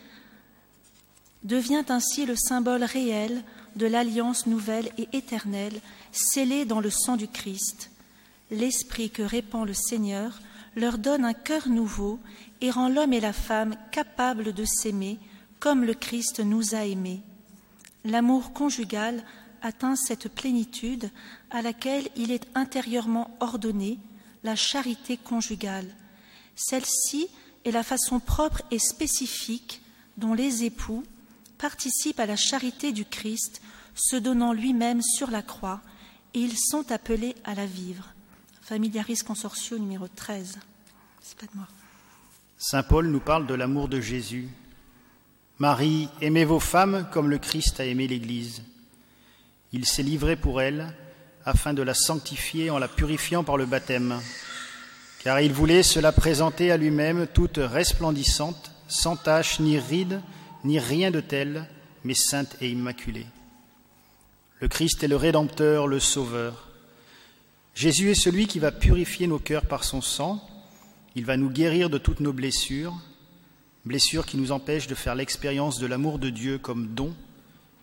devient 1.44 1.84
ainsi 1.88 2.24
le 2.24 2.36
symbole 2.36 2.84
réel 2.84 3.42
de 3.76 3.86
l'alliance 3.86 4.46
nouvelle 4.46 4.90
et 4.98 5.08
éternelle 5.12 5.80
scellée 6.12 6.64
dans 6.64 6.80
le 6.80 6.90
sang 6.90 7.16
du 7.16 7.26
Christ. 7.26 7.90
L'esprit 8.50 9.10
que 9.10 9.22
répand 9.22 9.66
le 9.66 9.74
Seigneur 9.74 10.40
leur 10.76 10.98
donne 10.98 11.24
un 11.24 11.34
cœur 11.34 11.68
nouveau 11.68 12.18
et 12.60 12.70
rend 12.70 12.88
l'homme 12.88 13.12
et 13.12 13.20
la 13.20 13.32
femme 13.32 13.76
capables 13.90 14.52
de 14.52 14.64
s'aimer 14.64 15.18
comme 15.60 15.84
le 15.84 15.94
Christ 15.94 16.40
nous 16.40 16.74
a 16.74 16.84
aimés. 16.84 17.20
L'amour 18.04 18.52
conjugal 18.52 19.22
atteint 19.62 19.94
cette 19.96 20.28
plénitude 20.28 21.10
à 21.50 21.62
laquelle 21.62 22.08
il 22.16 22.32
est 22.32 22.46
intérieurement 22.54 23.36
ordonné, 23.40 23.98
la 24.42 24.56
charité 24.56 25.16
conjugale. 25.16 25.94
Celle-ci 26.56 27.28
est 27.64 27.70
la 27.70 27.84
façon 27.84 28.18
propre 28.18 28.62
et 28.70 28.78
spécifique 28.78 29.82
dont 30.16 30.34
les 30.34 30.64
époux 30.64 31.04
participent 31.58 32.18
à 32.18 32.26
la 32.26 32.36
charité 32.36 32.90
du 32.90 33.04
Christ, 33.04 33.62
se 33.94 34.16
donnant 34.16 34.52
lui-même 34.52 35.00
sur 35.00 35.30
la 35.30 35.42
croix, 35.42 35.80
et 36.34 36.40
ils 36.40 36.58
sont 36.58 36.90
appelés 36.90 37.36
à 37.44 37.54
la 37.54 37.66
vivre. 37.66 38.08
Familiaris 38.62 39.24
Consortio 39.26 39.76
numéro 39.76 40.06
13. 40.06 40.60
Saint 42.56 42.82
Paul 42.84 43.08
nous 43.08 43.18
parle 43.18 43.48
de 43.48 43.54
l'amour 43.54 43.88
de 43.88 44.00
Jésus. 44.00 44.48
Marie, 45.58 46.08
aimez 46.20 46.44
vos 46.44 46.60
femmes 46.60 47.08
comme 47.10 47.28
le 47.28 47.38
Christ 47.38 47.80
a 47.80 47.84
aimé 47.84 48.06
l'Église. 48.06 48.62
Il 49.72 49.84
s'est 49.84 50.04
livré 50.04 50.36
pour 50.36 50.62
elle 50.62 50.94
afin 51.44 51.74
de 51.74 51.82
la 51.82 51.92
sanctifier 51.92 52.70
en 52.70 52.78
la 52.78 52.86
purifiant 52.86 53.42
par 53.42 53.56
le 53.56 53.66
baptême, 53.66 54.20
car 55.24 55.40
il 55.40 55.52
voulait 55.52 55.82
se 55.82 55.98
la 55.98 56.12
présenter 56.12 56.70
à 56.70 56.76
lui-même 56.76 57.26
toute 57.26 57.58
resplendissante, 57.58 58.70
sans 58.86 59.16
tache 59.16 59.58
ni 59.58 59.76
ride, 59.76 60.20
ni 60.62 60.78
rien 60.78 61.10
de 61.10 61.20
tel, 61.20 61.68
mais 62.04 62.14
sainte 62.14 62.56
et 62.60 62.70
immaculée. 62.70 63.26
Le 64.60 64.68
Christ 64.68 65.02
est 65.02 65.08
le 65.08 65.16
Rédempteur, 65.16 65.88
le 65.88 65.98
Sauveur. 65.98 66.71
Jésus 67.74 68.10
est 68.10 68.14
celui 68.14 68.46
qui 68.46 68.58
va 68.58 68.70
purifier 68.70 69.26
nos 69.26 69.38
cœurs 69.38 69.66
par 69.66 69.84
son 69.84 70.02
sang, 70.02 70.46
il 71.14 71.24
va 71.24 71.36
nous 71.36 71.50
guérir 71.50 71.90
de 71.90 71.98
toutes 71.98 72.20
nos 72.20 72.32
blessures, 72.32 72.94
blessures 73.84 74.26
qui 74.26 74.36
nous 74.36 74.52
empêchent 74.52 74.86
de 74.86 74.94
faire 74.94 75.14
l'expérience 75.14 75.78
de 75.78 75.86
l'amour 75.86 76.18
de 76.18 76.30
Dieu 76.30 76.58
comme 76.58 76.88
don 76.94 77.14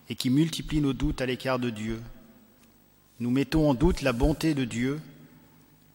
et 0.09 0.15
qui 0.15 0.29
multiplient 0.29 0.81
nos 0.81 0.93
doutes 0.93 1.21
à 1.21 1.25
l'écart 1.25 1.59
de 1.59 1.69
Dieu. 1.69 2.01
Nous 3.19 3.31
mettons 3.31 3.69
en 3.69 3.73
doute 3.73 4.01
la 4.01 4.13
bonté 4.13 4.53
de 4.53 4.65
Dieu, 4.65 4.99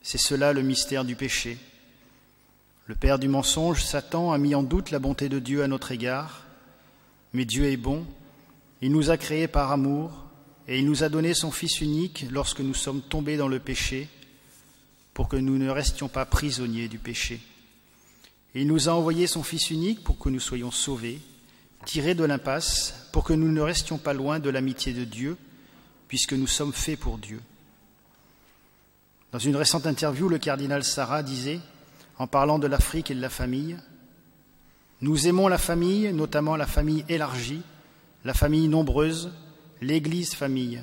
c'est 0.03 0.19
cela 0.19 0.53
le 0.53 0.63
mystère 0.63 1.05
du 1.05 1.17
péché. 1.17 1.59
Le 2.87 2.95
père 2.95 3.19
du 3.19 3.29
mensonge, 3.29 3.83
Satan, 3.83 4.33
a 4.33 4.39
mis 4.39 4.55
en 4.55 4.63
doute 4.63 4.91
la 4.91 4.99
bonté 4.99 5.29
de 5.29 5.39
Dieu 5.39 5.63
à 5.63 5.69
notre 5.69 5.93
égard, 5.93 6.45
mais 7.33 7.45
Dieu 7.45 7.65
est 7.65 7.79
bon, 7.79 8.05
il 8.83 8.93
nous 8.93 9.11
a 9.11 9.17
créés 9.17 9.49
par 9.49 9.73
amour, 9.73 10.24
et 10.67 10.79
il 10.79 10.87
nous 10.87 11.05
a 11.05 11.09
donné 11.09 11.35
son 11.35 11.51
Fils 11.51 11.81
unique 11.81 12.27
lorsque 12.31 12.61
nous 12.61 12.75
sommes 12.75 13.03
tombés 13.03 13.37
dans 13.37 13.49
le 13.49 13.59
péché, 13.59 14.09
pour 15.13 15.29
que 15.29 15.37
nous 15.37 15.59
ne 15.59 15.69
restions 15.69 16.09
pas 16.09 16.25
prisonniers 16.25 16.89
du 16.89 16.99
péché. 16.99 17.41
il 18.55 18.67
nous 18.67 18.89
a 18.89 18.93
envoyé 18.93 19.27
son 19.27 19.43
Fils 19.43 19.71
unique 19.71 20.03
pour 20.03 20.19
que 20.19 20.29
nous 20.29 20.41
soyons 20.41 20.71
sauvés, 20.71 21.21
tirés 21.85 22.15
de 22.15 22.25
l'impasse, 22.25 23.09
pour 23.13 23.25
que 23.25 23.33
nous 23.33 23.53
ne 23.53 23.61
restions 23.61 23.99
pas 23.99 24.13
loin 24.13 24.41
de 24.41 24.51
l'amitié 24.51 24.93
de 24.93 25.05
Dieu, 25.05 25.37
puisque 26.09 26.33
nous 26.33 26.47
sommes 26.47 26.73
faits 26.73 26.99
pour 26.99 27.19
Dieu. 27.19 27.41
Dans 29.33 29.39
une 29.39 29.57
récente 29.57 29.87
interview, 29.87 30.29
le 30.29 30.39
cardinal 30.39 30.85
Sarah 30.85 31.23
disait, 31.23 31.61
en 32.19 32.27
parlant 32.27 32.59
de 32.59 32.67
l'Afrique 32.67 33.11
et 33.11 33.15
de 33.15 33.21
la 33.21 33.31
famille, 33.31 33.77
Nous 35.01 35.27
aimons 35.27 35.49
la 35.49 35.59
famille, 35.59 36.13
notamment 36.13 36.57
la 36.57 36.67
famille 36.67 37.05
élargie, 37.09 37.63
la 38.25 38.33
famille 38.33 38.69
nombreuse, 38.69 39.31
l'Église 39.85 40.35
famille. 40.35 40.83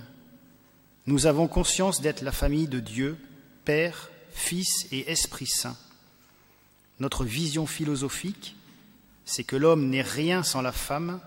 Nous 1.07 1.25
avons 1.25 1.47
conscience 1.47 2.01
d'être 2.01 2.21
la 2.21 2.31
famille 2.31 2.67
de 2.67 2.79
Dieu, 2.79 3.17
Père, 3.65 4.11
Fils 4.31 4.87
et 4.91 5.11
Esprit 5.11 5.47
Saint. 5.47 5.75
Notre 6.99 7.25
vision 7.25 7.65
philosophique, 7.65 8.55
c'est 9.25 9.43
que 9.43 9.55
l'homme 9.55 9.89
n'est 9.89 10.03
rien 10.03 10.43
sans 10.43 10.61
la 10.61 10.71
femme 10.71 11.19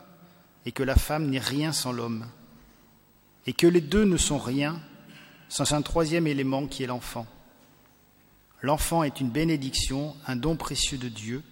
et 0.67 0.71
que 0.71 0.85
la 0.85 0.95
femme 0.95 1.29
n'est 1.29 1.41
rien 1.41 1.73
sans 1.73 1.93
l'homme, 1.93 2.27
et 3.47 3.53
que 3.53 3.67
les 3.67 3.81
deux 3.81 4.05
ne 4.05 4.17
sont 4.17 4.39
rien 4.39 4.81
sans 5.49 5.73
un 5.73 5.83
troisième 5.83 6.29
élément 6.29 6.67
qui 6.67 6.85
est 6.85 6.87
l'enfant. 6.87 7.27
L'enfant 8.63 9.03
est 9.03 9.21
une 9.21 9.31
bénédiction, 9.31 10.17
un 10.27 10.37
don 10.37 10.57
précieux 10.57 10.97
de 10.97 11.09
Dieu. 11.09 11.43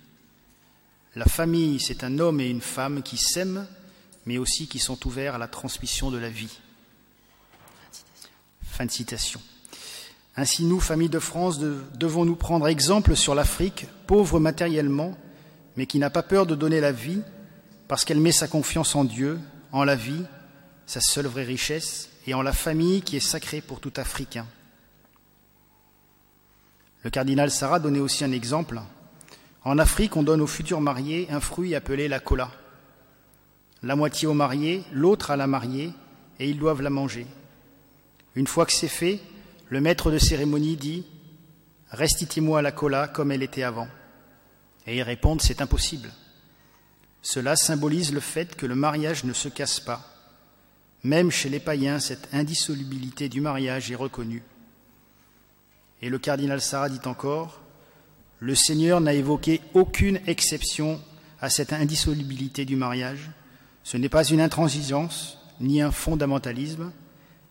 La 1.17 1.27
famille, 1.27 1.81
c'est 1.81 2.05
un 2.05 2.21
homme 2.21 2.41
et 2.41 2.49
une 2.49 2.63
femme 2.63 3.03
qui 3.03 3.19
s'aiment 3.19 3.67
mais 4.27 4.39
aussi 4.39 4.67
qui 4.67 4.79
sont 4.79 5.07
ouverts 5.07 5.35
à 5.35 5.39
la 5.39 5.49
transmission 5.49 6.11
de 6.11 6.19
la 6.19 6.29
vie. 6.29 6.59
Fin 8.63 8.87
de 8.87 8.91
citation. 8.91 9.41
Ainsi, 10.37 10.65
nous, 10.65 10.81
famille 10.81 11.11
de 11.11 11.19
France, 11.19 11.59
devons 11.59 12.25
nous 12.25 12.37
prendre 12.37 12.67
exemple 12.67 13.17
sur 13.17 13.35
l'Afrique, 13.35 13.87
pauvre 14.07 14.41
matériellement, 14.41 15.17
mais 15.77 15.87
qui 15.87 15.99
n'a 15.99 16.11
pas 16.11 16.23
peur 16.23 16.47
de 16.47 16.55
donner 16.55 16.81
la 16.81 16.93
vie, 16.93 17.21
parce 17.89 18.05
qu'elle 18.05 18.21
met 18.21 18.33
sa 18.33 18.49
confiance 18.49 18.95
en 18.95 19.05
Dieu, 19.05 19.39
en 19.73 19.85
la 19.85 19.97
vie, 19.97 20.25
sa 20.87 21.01
seule 21.01 21.27
vraie 21.27 21.45
richesse, 21.45 22.09
et 22.27 22.35
en 22.35 22.43
la 22.43 22.53
famille 22.53 23.03
qui 23.03 23.17
est 23.17 23.21
sacrée 23.21 23.61
pour 23.61 23.81
tout 23.81 23.93
Africain. 23.97 24.47
Le 27.03 27.11
cardinal 27.11 27.51
Sarah 27.51 27.81
donnait 27.81 28.01
aussi 28.01 28.25
un 28.25 28.33
exemple. 28.33 28.81
En 29.65 29.79
Afrique, 29.79 30.17
on 30.17 30.23
donne 30.23 30.41
aux 30.41 30.47
futurs 30.47 30.81
mariés 30.81 31.27
un 31.31 31.41
fruit 31.41 31.75
appelé 31.75 32.09
la 32.09 32.21
cola 32.21 32.51
la 33.83 33.97
moitié 33.97 34.29
au 34.29 34.35
marié, 34.35 34.85
l'autre 34.93 35.31
à 35.31 35.37
la 35.37 35.47
mariée, 35.47 35.93
et 36.39 36.49
ils 36.49 36.59
doivent 36.59 36.83
la 36.83 36.91
manger. 36.91 37.27
Une 38.35 38.47
fois 38.47 38.65
que 38.67 38.73
c'est 38.73 38.89
fait, 38.89 39.21
le 39.69 39.81
maître 39.81 40.11
de 40.11 40.19
cérémonie 40.19 40.77
dit 40.77 41.05
Restituez-moi 41.91 42.63
la 42.63 42.73
cola 42.73 43.09
comme 43.09 43.33
elle 43.33 43.43
était 43.43 43.63
avant. 43.63 43.89
Et 44.87 44.97
ils 44.97 45.03
répondent 45.03 45.43
C'est 45.43 45.61
impossible. 45.61 46.11
Cela 47.21 47.55
symbolise 47.57 48.13
le 48.13 48.21
fait 48.21 48.57
que 48.57 48.67
le 48.67 48.75
mariage 48.75 49.25
ne 49.25 49.33
se 49.33 49.49
casse 49.49 49.79
pas. 49.79 50.09
Même 51.05 51.31
chez 51.31 51.49
les 51.49 51.61
païens, 51.61 51.99
cette 51.99 52.33
indissolubilité 52.33 53.29
du 53.29 53.41
mariage 53.41 53.91
est 53.91 53.97
reconnue. 53.97 54.43
Et 56.01 56.09
le 56.09 56.19
cardinal 56.19 56.61
Sarah 56.61 56.89
dit 56.89 57.07
encore 57.07 57.61
Le 58.39 58.55
Seigneur 58.55 59.01
n'a 59.01 59.15
évoqué 59.15 59.61
aucune 59.75 60.21
exception 60.27 61.01
à 61.41 61.51
cette 61.51 61.73
indissolubilité 61.73 62.65
du 62.65 62.77
mariage 62.77 63.31
ce 63.85 63.97
n'est 63.97 64.09
pas 64.09 64.25
une 64.25 64.41
intransigeance 64.41 65.39
ni 65.61 65.81
un 65.81 65.91
fondamentalisme, 65.91 66.93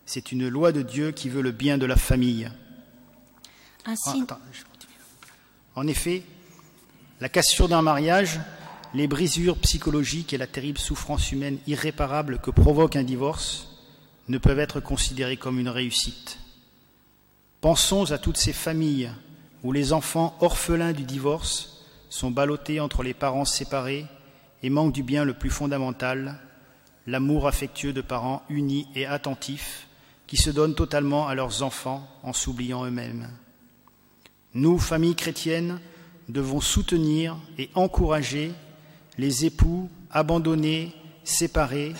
c'est 0.06 0.32
une 0.32 0.48
loi 0.48 0.72
de 0.72 0.82
Dieu 0.82 1.12
qui 1.12 1.28
veut 1.28 1.42
le 1.42 1.52
bien 1.52 1.78
de 1.78 1.86
la 1.86 1.96
famille. 1.96 2.50
Ainsi... 3.84 4.24
Ah, 4.28 4.38
en 5.74 5.86
effet, 5.86 6.22
la 7.20 7.28
cassure 7.28 7.68
d'un 7.68 7.82
mariage, 7.82 8.40
les 8.94 9.06
brisures 9.06 9.56
psychologiques 9.58 10.32
et 10.32 10.38
la 10.38 10.46
terrible 10.46 10.78
souffrance 10.78 11.32
humaine 11.32 11.58
irréparable 11.66 12.38
que 12.38 12.50
provoque 12.50 12.96
un 12.96 13.04
divorce 13.04 13.68
ne 14.28 14.38
peuvent 14.38 14.58
être 14.58 14.80
considérées 14.80 15.38
comme 15.38 15.58
une 15.58 15.68
réussite. 15.68 16.38
Pensons 17.60 18.10
à 18.12 18.18
toutes 18.18 18.36
ces 18.36 18.52
familles 18.52 19.10
où 19.62 19.72
les 19.72 19.92
enfants 19.92 20.36
orphelins 20.40 20.92
du 20.92 21.04
divorce 21.04 21.84
sont 22.10 22.30
ballottés 22.30 22.80
entre 22.80 23.02
les 23.02 23.14
parents 23.14 23.44
séparés 23.44 24.06
et 24.62 24.70
manque 24.70 24.92
du 24.92 25.02
bien 25.02 25.24
le 25.24 25.34
plus 25.34 25.50
fondamental, 25.50 26.38
l'amour 27.06 27.46
affectueux 27.46 27.92
de 27.92 28.00
parents 28.00 28.42
unis 28.48 28.86
et 28.94 29.06
attentifs 29.06 29.88
qui 30.26 30.36
se 30.36 30.50
donnent 30.50 30.74
totalement 30.74 31.28
à 31.28 31.34
leurs 31.34 31.62
enfants 31.62 32.08
en 32.22 32.32
s'oubliant 32.32 32.84
eux-mêmes. 32.84 33.28
Nous, 34.54 34.78
familles 34.78 35.16
chrétiennes, 35.16 35.80
devons 36.28 36.60
soutenir 36.60 37.36
et 37.58 37.70
encourager 37.74 38.52
les 39.18 39.44
époux 39.44 39.90
abandonnés, 40.10 40.94
séparés, 41.24 41.94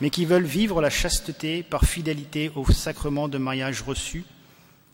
mais 0.00 0.10
qui 0.10 0.24
veulent 0.24 0.44
vivre 0.44 0.80
la 0.80 0.90
chasteté 0.90 1.62
par 1.62 1.84
fidélité 1.84 2.50
au 2.54 2.70
sacrement 2.70 3.28
de 3.28 3.38
mariage 3.38 3.82
reçu, 3.82 4.24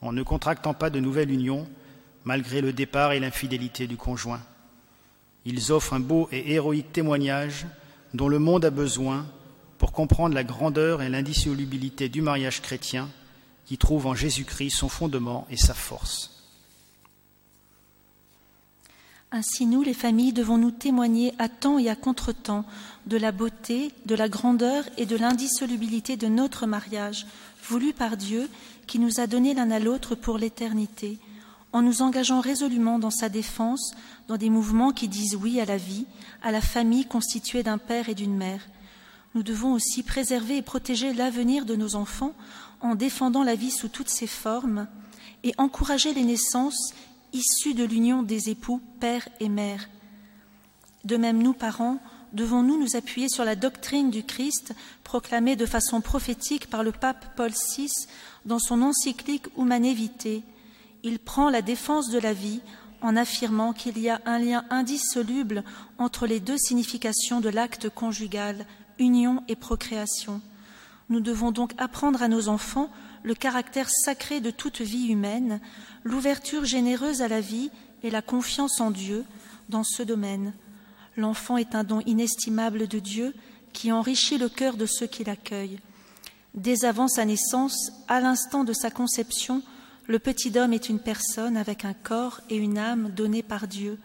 en 0.00 0.12
ne 0.12 0.22
contractant 0.22 0.74
pas 0.74 0.90
de 0.90 1.00
nouvelle 1.00 1.30
union, 1.30 1.68
malgré 2.24 2.60
le 2.60 2.72
départ 2.72 3.12
et 3.12 3.20
l'infidélité 3.20 3.87
du 3.87 3.96
conjoint. 3.96 4.40
Ils 5.44 5.72
offrent 5.72 5.92
un 5.92 6.00
beau 6.00 6.28
et 6.33 6.52
héroïque 6.52 6.92
témoignage 6.92 7.66
dont 8.14 8.28
le 8.28 8.38
monde 8.38 8.64
a 8.64 8.70
besoin 8.70 9.26
pour 9.78 9.92
comprendre 9.92 10.35
la 10.35 10.44
grandeur 10.44 11.02
et 11.02 11.09
l'indissolubilité 11.09 12.09
du 12.09 12.22
mariage 12.22 12.62
chrétien 12.62 13.09
qui 13.66 13.78
trouve 13.78 14.07
en 14.07 14.14
Jésus-Christ 14.14 14.70
son 14.70 14.88
fondement 14.88 15.46
et 15.50 15.57
sa 15.57 15.74
force. 15.74 16.30
Ainsi 19.33 19.66
nous, 19.66 19.83
les 19.83 19.94
familles, 19.94 20.33
devons 20.33 20.59
nous 20.59 20.70
témoigner 20.70 21.35
à 21.40 21.48
temps 21.48 21.78
et 21.78 21.88
à 21.88 21.96
contre-temps 21.96 22.64
de 23.07 23.16
la 23.16 23.33
beauté, 23.33 23.90
de 24.07 24.14
la 24.14 24.28
grandeur 24.28 24.85
et 24.96 25.07
de 25.07 25.16
l'indissolubilité 25.16 26.16
de 26.16 26.28
notre 26.28 26.66
mariage, 26.66 27.26
voulu 27.68 27.92
par 27.92 28.16
Dieu, 28.16 28.48
qui 28.87 29.00
nous 29.00 29.18
a 29.18 29.26
donné 29.26 29.52
l'un 29.52 29.72
à 29.72 29.80
l'autre 29.80 30.14
pour 30.14 30.38
l'éternité, 30.38 31.18
en 31.74 31.82
nous 31.82 32.02
engageant 32.02 32.40
résolument 32.40 33.00
dans 33.00 33.10
sa 33.10 33.28
défense, 33.28 33.94
dans 34.28 34.37
des 34.37 34.48
mouvements 34.48 34.92
qui 34.92 35.08
disent 35.08 35.34
oui 35.34 35.60
à 35.60 35.64
la 35.64 35.76
vie, 35.76 36.06
à 36.40 36.52
la 36.52 36.60
famille 36.60 37.04
constituée 37.04 37.64
d'un 37.64 37.78
père 37.78 38.08
et 38.08 38.14
d'une 38.14 38.37
mère. 38.37 38.60
Nous 39.34 39.42
devons 39.42 39.72
aussi 39.72 40.04
préserver 40.04 40.56
et 40.58 40.62
protéger 40.62 41.12
l'avenir 41.12 41.64
de 41.64 41.74
nos 41.74 41.96
enfants 41.96 42.32
en 42.80 42.94
défendant 42.94 43.42
la 43.42 43.56
vie 43.56 43.72
sous 43.72 43.88
toutes 43.88 44.08
ses 44.08 44.28
formes 44.28 44.87
et 45.42 45.52
encourager 45.58 46.14
les 46.14 46.22
naissances 46.22 46.94
issus 47.32 47.74
de 47.74 47.82
l'union 47.82 48.22
des 48.22 48.50
époux, 48.50 48.80
père 49.00 49.28
et 49.40 49.48
mère. 49.48 49.88
De 51.02 51.16
même, 51.16 51.42
nous, 51.42 51.54
parents, 51.54 51.98
devons-nous 52.34 52.78
nous 52.78 52.94
appuyer 52.94 53.28
sur 53.28 53.44
la 53.44 53.56
doctrine 53.56 54.10
du 54.10 54.22
Christ 54.22 54.76
proclamée 55.02 55.56
de 55.56 55.66
façon 55.66 56.00
prophétique 56.00 56.70
par 56.70 56.84
le 56.84 56.92
pape 56.92 57.34
Paul 57.34 57.50
VI 57.50 57.90
dans 58.46 58.60
son 58.60 58.80
encyclique 58.80 59.48
Humane 59.58 59.92
Vitae. 59.92 60.42
Il 61.04 61.18
prend 61.18 61.50
la 61.50 61.62
défense 61.62 62.08
de 62.08 62.18
la 62.18 62.32
vie 62.32 62.60
en 63.02 63.14
affirmant 63.14 63.74
qu'il 63.74 63.98
y 63.98 64.08
a 64.08 64.22
un 64.24 64.38
lien 64.38 64.64
indissoluble 64.70 65.62
entre 65.98 66.26
les 66.26 66.40
deux 66.40 66.56
significations 66.56 67.40
de 67.40 67.50
l'acte 67.50 67.90
conjugal, 67.90 68.64
union 68.98 69.44
et 69.46 69.54
procréation. 69.54 70.40
Nous 71.10 71.20
devons 71.20 71.52
donc 71.52 71.72
apprendre 71.76 72.22
à 72.22 72.28
nos 72.28 72.48
enfants 72.48 72.88
le 73.22 73.34
caractère 73.34 73.90
sacré 73.90 74.40
de 74.40 74.50
toute 74.50 74.80
vie 74.80 75.08
humaine, 75.08 75.60
l'ouverture 76.02 76.64
généreuse 76.64 77.20
à 77.20 77.28
la 77.28 77.40
vie 77.40 77.70
et 78.02 78.10
la 78.10 78.22
confiance 78.22 78.80
en 78.80 78.90
Dieu 78.90 79.26
dans 79.68 79.84
ce 79.84 80.02
domaine. 80.02 80.54
L'enfant 81.18 81.58
est 81.58 81.74
un 81.74 81.84
don 81.84 82.00
inestimable 82.06 82.88
de 82.88 82.98
Dieu 82.98 83.34
qui 83.74 83.92
enrichit 83.92 84.38
le 84.38 84.48
cœur 84.48 84.78
de 84.78 84.86
ceux 84.86 85.06
qui 85.06 85.24
l'accueillent. 85.24 85.80
Dès 86.54 86.86
avant 86.86 87.08
sa 87.08 87.26
naissance, 87.26 87.92
à 88.08 88.20
l'instant 88.20 88.64
de 88.64 88.72
sa 88.72 88.90
conception, 88.90 89.62
le 90.06 90.18
petit 90.18 90.56
homme 90.58 90.72
est 90.72 90.88
une 90.88 90.98
personne 90.98 91.56
avec 91.56 91.84
un 91.84 91.94
corps 91.94 92.40
et 92.50 92.56
une 92.56 92.78
âme 92.78 93.10
donnés 93.10 93.42
par 93.42 93.68
Dieu. 93.68 93.98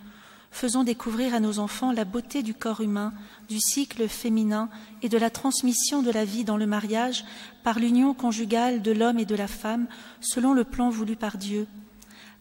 Faisons 0.51 0.83
découvrir 0.83 1.35
à 1.35 1.39
nos 1.39 1.59
enfants 1.59 1.91
la 1.91 2.05
beauté 2.05 2.41
du 2.41 2.53
corps 2.53 2.81
humain, 2.81 3.13
du 3.49 3.59
cycle 3.59 4.07
féminin 4.07 4.69
et 5.03 5.09
de 5.09 5.17
la 5.17 5.29
transmission 5.29 6.01
de 6.01 6.11
la 6.11 6.25
vie 6.25 6.43
dans 6.43 6.57
le 6.57 6.65
mariage 6.65 7.23
par 7.63 7.79
l'union 7.79 8.13
conjugale 8.13 8.81
de 8.81 8.91
l'homme 8.91 9.19
et 9.19 9.25
de 9.25 9.35
la 9.35 9.47
femme 9.47 9.87
selon 10.21 10.53
le 10.53 10.63
plan 10.63 10.89
voulu 10.89 11.15
par 11.15 11.37
Dieu 11.37 11.67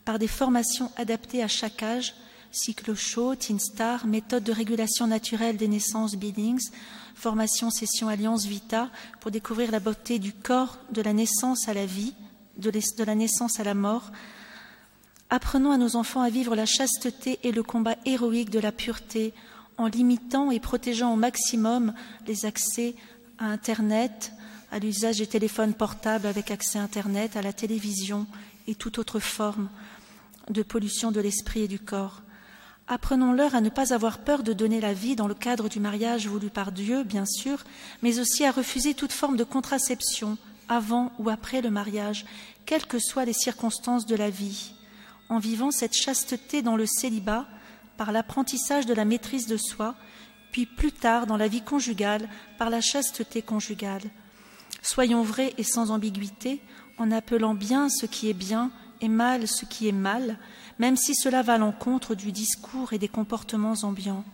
par 0.08 0.18
des 0.18 0.26
formations 0.26 0.90
adaptées 0.96 1.42
à 1.42 1.48
chaque 1.48 1.82
âge, 1.82 2.14
cycle 2.50 2.94
chaud, 2.94 3.34
Teen 3.34 3.60
Star, 3.60 4.06
méthode 4.06 4.42
de 4.42 4.52
régulation 4.52 5.06
naturelle 5.06 5.58
des 5.58 5.68
naissances 5.68 6.16
Billings, 6.16 6.70
formation 7.14 7.68
session 7.68 8.08
Alliance 8.08 8.46
Vita 8.46 8.88
pour 9.20 9.30
découvrir 9.30 9.70
la 9.70 9.80
beauté 9.80 10.18
du 10.18 10.32
corps 10.32 10.78
de 10.92 11.02
la 11.02 11.12
naissance 11.12 11.68
à 11.68 11.74
la 11.74 11.84
vie, 11.84 12.14
de, 12.58 13.04
la 13.04 13.14
naissance 13.14 13.60
à 13.60 13.64
la 13.64 13.74
mort. 13.74 14.10
Apprenons 15.30 15.70
à 15.70 15.78
nos 15.78 15.96
enfants 15.96 16.22
à 16.22 16.30
vivre 16.30 16.56
la 16.56 16.66
chasteté 16.66 17.38
et 17.42 17.52
le 17.52 17.62
combat 17.62 17.96
héroïque 18.04 18.50
de 18.50 18.58
la 18.58 18.72
pureté 18.72 19.32
en 19.76 19.86
limitant 19.86 20.50
et 20.50 20.60
protégeant 20.60 21.12
au 21.12 21.16
maximum 21.16 21.94
les 22.26 22.44
accès 22.44 22.94
à 23.38 23.46
Internet, 23.46 24.32
à 24.72 24.78
l'usage 24.78 25.18
des 25.18 25.26
téléphones 25.26 25.74
portables 25.74 26.26
avec 26.26 26.50
accès 26.50 26.78
à 26.78 26.82
Internet, 26.82 27.36
à 27.36 27.42
la 27.42 27.52
télévision 27.52 28.26
et 28.66 28.74
toute 28.74 28.98
autre 28.98 29.20
forme 29.20 29.68
de 30.50 30.62
pollution 30.62 31.12
de 31.12 31.20
l'esprit 31.20 31.60
et 31.60 31.68
du 31.68 31.78
corps. 31.78 32.22
Apprenons-leur 32.88 33.54
à 33.54 33.60
ne 33.60 33.68
pas 33.68 33.92
avoir 33.92 34.18
peur 34.18 34.42
de 34.42 34.54
donner 34.54 34.80
la 34.80 34.94
vie 34.94 35.14
dans 35.14 35.28
le 35.28 35.34
cadre 35.34 35.68
du 35.68 35.78
mariage 35.78 36.26
voulu 36.26 36.48
par 36.48 36.72
Dieu, 36.72 37.04
bien 37.04 37.26
sûr, 37.26 37.64
mais 38.02 38.18
aussi 38.18 38.46
à 38.46 38.50
refuser 38.50 38.94
toute 38.94 39.12
forme 39.12 39.36
de 39.36 39.44
contraception 39.44 40.38
avant 40.68 41.12
ou 41.18 41.28
après 41.30 41.60
le 41.60 41.70
mariage, 41.70 42.24
quelles 42.66 42.86
que 42.86 42.98
soient 42.98 43.24
les 43.24 43.32
circonstances 43.32 44.06
de 44.06 44.16
la 44.16 44.30
vie, 44.30 44.72
en 45.28 45.38
vivant 45.38 45.70
cette 45.70 45.94
chasteté 45.94 46.62
dans 46.62 46.76
le 46.76 46.86
célibat, 46.86 47.46
par 47.96 48.12
l'apprentissage 48.12 48.86
de 48.86 48.94
la 48.94 49.04
maîtrise 49.04 49.46
de 49.46 49.56
soi, 49.56 49.94
puis 50.52 50.66
plus 50.66 50.92
tard 50.92 51.26
dans 51.26 51.36
la 51.36 51.48
vie 51.48 51.62
conjugale, 51.62 52.28
par 52.58 52.70
la 52.70 52.80
chasteté 52.80 53.42
conjugale. 53.42 54.02
Soyons 54.82 55.22
vrais 55.22 55.54
et 55.58 55.64
sans 55.64 55.90
ambiguïté, 55.90 56.60
en 56.98 57.10
appelant 57.10 57.54
bien 57.54 57.88
ce 57.88 58.06
qui 58.06 58.28
est 58.28 58.34
bien 58.34 58.70
et 59.00 59.08
mal 59.08 59.46
ce 59.46 59.64
qui 59.64 59.88
est 59.88 59.92
mal, 59.92 60.38
même 60.78 60.96
si 60.96 61.14
cela 61.14 61.42
va 61.42 61.54
à 61.54 61.58
l'encontre 61.58 62.14
du 62.14 62.32
discours 62.32 62.92
et 62.92 62.98
des 62.98 63.08
comportements 63.08 63.74
ambiants. 63.82 64.24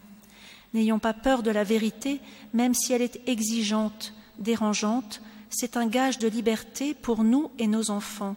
N'ayons 0.72 0.98
pas 0.98 1.14
peur 1.14 1.42
de 1.42 1.50
la 1.50 1.64
vérité, 1.64 2.20
même 2.52 2.74
si 2.74 2.92
elle 2.92 3.02
est 3.02 3.20
exigeante, 3.28 4.12
dérangeante, 4.38 5.22
c'est 5.50 5.76
un 5.76 5.86
gage 5.86 6.18
de 6.18 6.28
liberté 6.28 6.94
pour 6.94 7.24
nous 7.24 7.50
et 7.58 7.66
nos 7.66 7.90
enfants. 7.90 8.36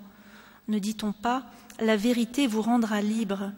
Ne 0.67 0.79
dit-on 0.79 1.13
pas 1.13 1.43
la 1.79 1.95
vérité 1.95 2.47
vous 2.47 2.61
rendra 2.61 3.01
libre 3.01 3.51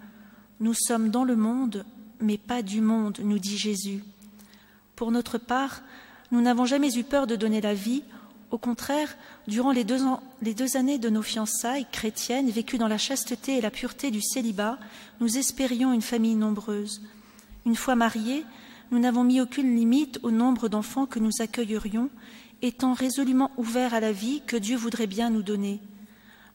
Nous 0.59 0.73
sommes 0.73 1.09
dans 1.09 1.23
le 1.23 1.35
monde, 1.35 1.85
mais 2.19 2.37
pas 2.37 2.61
du 2.61 2.81
monde, 2.81 3.19
nous 3.23 3.39
dit 3.39 3.57
Jésus. 3.57 4.03
Pour 4.95 5.11
notre 5.11 5.37
part, 5.37 5.81
nous 6.31 6.41
n'avons 6.41 6.65
jamais 6.65 6.97
eu 6.97 7.03
peur 7.03 7.27
de 7.27 7.35
donner 7.35 7.61
la 7.61 7.73
vie 7.73 8.03
au 8.51 8.57
contraire, 8.57 9.15
durant 9.47 9.71
les 9.71 9.83
deux, 9.83 10.77
années 10.77 10.97
de 10.97 11.09
nos 11.09 11.21
fiançailles 11.21 11.85
chrétiennes, 11.91 12.49
vécues 12.49 12.79
dans 12.79 12.87
la 12.87 12.97
chasteté 12.97 13.57
et 13.57 13.61
la 13.61 13.69
pureté 13.69 14.09
du 14.09 14.21
célibat, 14.21 14.79
nous 15.19 15.37
espérions 15.37 15.93
une 15.93 16.01
famille 16.01 16.35
nombreuse. 16.35 17.01
Une 17.67 17.75
fois 17.75 17.95
mariés, 17.95 18.43
nous 18.89 18.97
n'avons 18.97 19.23
mis 19.23 19.39
aucune 19.39 19.75
limite 19.75 20.19
au 20.23 20.31
nombre 20.31 20.67
d'enfants 20.67 21.05
que 21.05 21.19
nous 21.19 21.29
accueillerions, 21.39 22.09
étant 22.61 22.93
résolument 22.93 23.51
ouverts 23.57 23.93
à 23.93 23.99
la 23.99 24.11
vie 24.11 24.41
que 24.45 24.57
Dieu 24.57 24.77
voudrait 24.77 25.07
bien 25.07 25.29
nous 25.29 25.43
donner, 25.43 25.79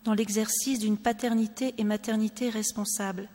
dans 0.04 0.14
l'exercice 0.14 0.78
d'une 0.78 0.98
paternité 0.98 1.74
et 1.78 1.84
maternité 1.84 2.50
responsable. 2.50 3.28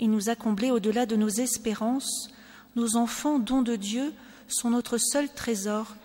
Il 0.00 0.10
nous 0.10 0.28
a 0.28 0.36
comblés 0.36 0.70
au-delà 0.70 1.06
de 1.06 1.16
nos 1.16 1.28
espérances. 1.28 2.30
Nos 2.76 2.96
enfants, 2.96 3.38
dons 3.38 3.62
de 3.62 3.76
Dieu, 3.76 4.12
sont 4.46 4.70
notre 4.70 4.96
seul 4.96 5.28
trésor 5.28 5.96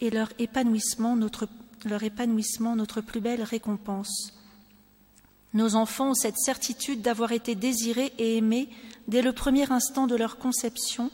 et 0.00 0.10
leur 0.10 0.30
épanouissement 0.38 1.16
notre, 1.16 1.48
leur 1.84 2.02
épanouissement 2.02 2.76
notre 2.76 3.00
plus 3.00 3.20
belle 3.20 3.42
récompense. 3.42 4.32
Nos 5.54 5.74
enfants 5.74 6.10
ont 6.10 6.14
cette 6.14 6.38
certitude 6.38 7.00
d'avoir 7.00 7.32
été 7.32 7.54
désirés 7.54 8.12
et 8.18 8.36
aimés 8.36 8.68
dès 9.08 9.22
le 9.22 9.32
premier 9.32 9.72
instant 9.72 10.06
de 10.06 10.14
leur 10.14 10.36
conception, 10.36 11.10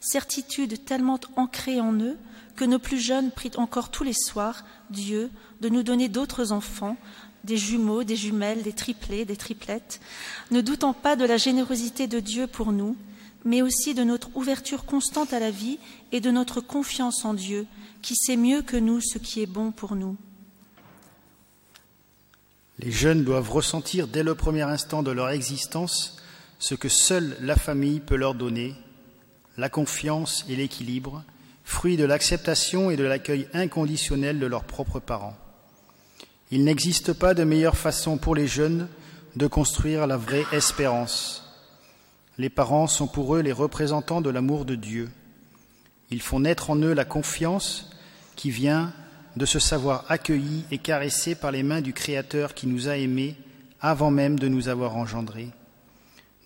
certitude 0.00 0.84
tellement 0.84 1.18
ancrée 1.36 1.80
en 1.80 1.94
eux 1.94 2.18
que 2.56 2.64
nos 2.64 2.78
plus 2.78 3.00
jeunes 3.00 3.30
prient 3.30 3.56
encore 3.56 3.90
tous 3.90 4.04
les 4.04 4.14
soirs 4.14 4.64
Dieu 4.90 5.30
de 5.60 5.68
nous 5.68 5.82
donner 5.82 6.08
d'autres 6.08 6.52
enfants, 6.52 6.96
des 7.44 7.56
jumeaux, 7.56 8.04
des 8.04 8.16
jumelles, 8.16 8.62
des 8.62 8.72
triplés, 8.72 9.24
des 9.24 9.36
triplettes, 9.36 10.00
ne 10.50 10.60
doutant 10.60 10.92
pas 10.92 11.16
de 11.16 11.24
la 11.24 11.36
générosité 11.36 12.06
de 12.06 12.20
Dieu 12.20 12.46
pour 12.46 12.72
nous, 12.72 12.96
mais 13.44 13.62
aussi 13.62 13.94
de 13.94 14.04
notre 14.04 14.34
ouverture 14.36 14.84
constante 14.84 15.32
à 15.32 15.40
la 15.40 15.50
vie 15.50 15.78
et 16.12 16.20
de 16.20 16.30
notre 16.30 16.60
confiance 16.60 17.24
en 17.24 17.34
Dieu, 17.34 17.66
qui 18.02 18.14
sait 18.14 18.36
mieux 18.36 18.62
que 18.62 18.76
nous 18.76 19.00
ce 19.00 19.18
qui 19.18 19.40
est 19.40 19.46
bon 19.46 19.72
pour 19.72 19.96
nous. 19.96 20.16
Les 22.78 22.90
jeunes 22.90 23.24
doivent 23.24 23.50
ressentir 23.50 24.08
dès 24.08 24.22
le 24.22 24.34
premier 24.34 24.62
instant 24.62 25.02
de 25.02 25.10
leur 25.10 25.30
existence 25.30 26.16
ce 26.58 26.74
que 26.74 26.88
seule 26.88 27.36
la 27.40 27.56
famille 27.56 28.00
peut 28.00 28.16
leur 28.16 28.34
donner, 28.34 28.74
la 29.56 29.68
confiance 29.68 30.44
et 30.48 30.56
l'équilibre, 30.56 31.24
fruit 31.70 31.96
de 31.96 32.04
l'acceptation 32.04 32.90
et 32.90 32.96
de 32.96 33.04
l'accueil 33.04 33.46
inconditionnel 33.54 34.40
de 34.40 34.46
leurs 34.46 34.64
propres 34.64 34.98
parents. 34.98 35.36
Il 36.50 36.64
n'existe 36.64 37.12
pas 37.12 37.32
de 37.32 37.44
meilleure 37.44 37.76
façon 37.76 38.18
pour 38.18 38.34
les 38.34 38.48
jeunes 38.48 38.88
de 39.36 39.46
construire 39.46 40.08
la 40.08 40.16
vraie 40.16 40.44
espérance. 40.52 41.44
Les 42.38 42.50
parents 42.50 42.88
sont 42.88 43.06
pour 43.06 43.36
eux 43.36 43.40
les 43.40 43.52
représentants 43.52 44.20
de 44.20 44.30
l'amour 44.30 44.64
de 44.64 44.74
Dieu. 44.74 45.10
Ils 46.10 46.20
font 46.20 46.40
naître 46.40 46.70
en 46.70 46.76
eux 46.76 46.92
la 46.92 47.04
confiance 47.04 47.88
qui 48.34 48.50
vient 48.50 48.92
de 49.36 49.46
se 49.46 49.60
savoir 49.60 50.04
accueillis 50.08 50.64
et 50.72 50.78
caressés 50.78 51.36
par 51.36 51.52
les 51.52 51.62
mains 51.62 51.82
du 51.82 51.92
Créateur 51.92 52.54
qui 52.54 52.66
nous 52.66 52.88
a 52.88 52.96
aimés 52.96 53.36
avant 53.80 54.10
même 54.10 54.40
de 54.40 54.48
nous 54.48 54.68
avoir 54.68 54.96
engendrés. 54.96 55.50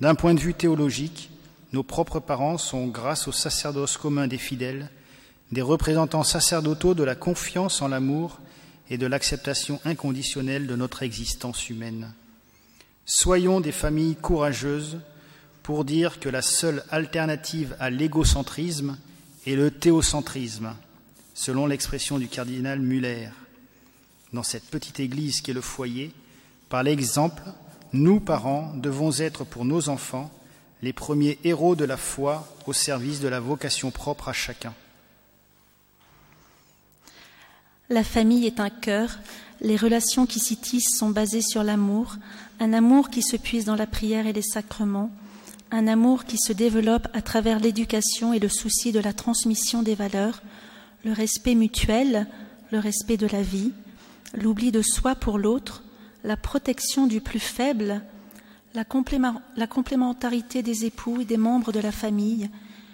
D'un 0.03 0.15
point 0.15 0.35
de 0.35 0.41
vue 0.41 0.55
théologique, 0.55 1.31
nos 1.73 1.83
propres 1.83 2.21
parents 2.21 2.59
sont, 2.59 2.89
grâce 2.89 3.27
au 3.27 3.33
sacerdoce 3.33 3.97
commun 3.97 4.27
des 4.27 4.39
fidèles, 4.39 4.91
des 5.55 5.63
représentants 5.63 6.25
sacerdotaux 6.25 6.95
de 6.95 7.05
la 7.05 7.15
confiance 7.15 7.81
en 7.81 7.87
l'amour 7.87 8.41
et 8.91 8.99
de 8.99 9.07
l'acceptation 9.07 9.81
inconditionnelle 9.85 10.67
de 10.67 10.75
notre 10.75 11.05
existence 11.05 11.71
humaine. 11.71 12.13
Soyons 13.07 13.61
des 13.61 13.73
familles 13.73 14.17
courageuses 14.17 14.99
pour 15.63 15.85
dire 15.85 16.19
que 16.19 16.29
la 16.29 16.43
seule 16.43 16.83
alternative 16.91 17.77
à 17.79 17.89
l'égocentrisme 17.89 18.99
est 19.47 19.55
le 19.55 19.71
théocentrisme, 19.71 20.75
selon 21.35 21.67
l'expression 21.67 22.19
du 22.19 22.27
cardinal 22.27 22.81
Muller. 22.81 23.29
Dans 24.33 24.43
cette 24.43 24.65
petite 24.65 24.99
église 24.99 25.41
qui 25.41 25.53
est 25.53 25.55
le 25.55 25.61
foyer, 25.61 26.11
par 26.69 26.83
l'exemple, 26.83 27.45
nous, 27.93 28.19
parents, 28.19 28.75
devons 28.75 29.13
être 29.21 29.45
pour 29.45 29.65
nos 29.65 29.89
enfants 29.89 30.33
les 30.83 30.93
premiers 30.93 31.39
héros 31.45 31.77
de 31.77 31.85
la 31.85 31.97
foi 31.97 32.53
au 32.67 32.73
service 32.73 33.21
de 33.21 33.29
la 33.29 33.39
vocation 33.39 33.93
propre 33.93 34.29
à 34.29 34.33
chacun. 34.33 34.75
La 37.91 38.03
famille 38.03 38.47
est 38.47 38.61
un 38.61 38.71
cœur, 38.71 39.19
les 39.61 39.77
relations 39.77 40.25
qui 40.25 40.41
s'y 40.41 40.57
tissent 40.57 40.97
sont 40.97 41.11
basées 41.11 41.43
sur 41.43 41.63
l'amour, 41.63 42.17
un 42.61 42.73
amour 42.73 43.11
qui 43.11 43.23
se 43.23 43.37
puise 43.37 43.67
dans 43.67 43.77
la 43.77 43.87
prière 43.87 44.27
et 44.27 44.33
les 44.33 44.43
sacrements, 44.43 45.11
un 45.71 45.87
amour 45.87 46.25
qui 46.25 46.39
se 46.39 46.53
développe 46.53 47.09
à 47.13 47.21
travers 47.21 47.61
l'éducation 47.61 48.33
et 48.33 48.39
le 48.39 48.49
souci 48.49 48.91
de 48.93 49.01
la 49.01 49.13
transmission 49.13 49.83
des 49.83 49.95
valeurs, 49.95 50.43
le 51.05 51.13
respect 51.13 51.55
mutuel, 51.55 52.27
le 52.73 52.79
respect 52.79 53.17
de 53.17 53.27
la 53.27 53.43
vie, 53.43 53.73
l'oubli 54.35 54.73
de 54.73 54.83
soi 54.83 55.15
pour 55.15 55.39
l'autre, 55.39 55.83
la 56.23 56.37
protection 56.37 57.07
du 57.07 57.21
plus 57.21 57.41
faible, 57.41 58.03
la, 58.75 58.85
complémentarité 58.85 60.63
des 60.63 60.85
époux 60.87 61.21
et 61.21 61.25
des 61.25 61.37
membres 61.37 61.71
de 61.71 61.81
la 61.81 61.93
famille, 61.93 62.51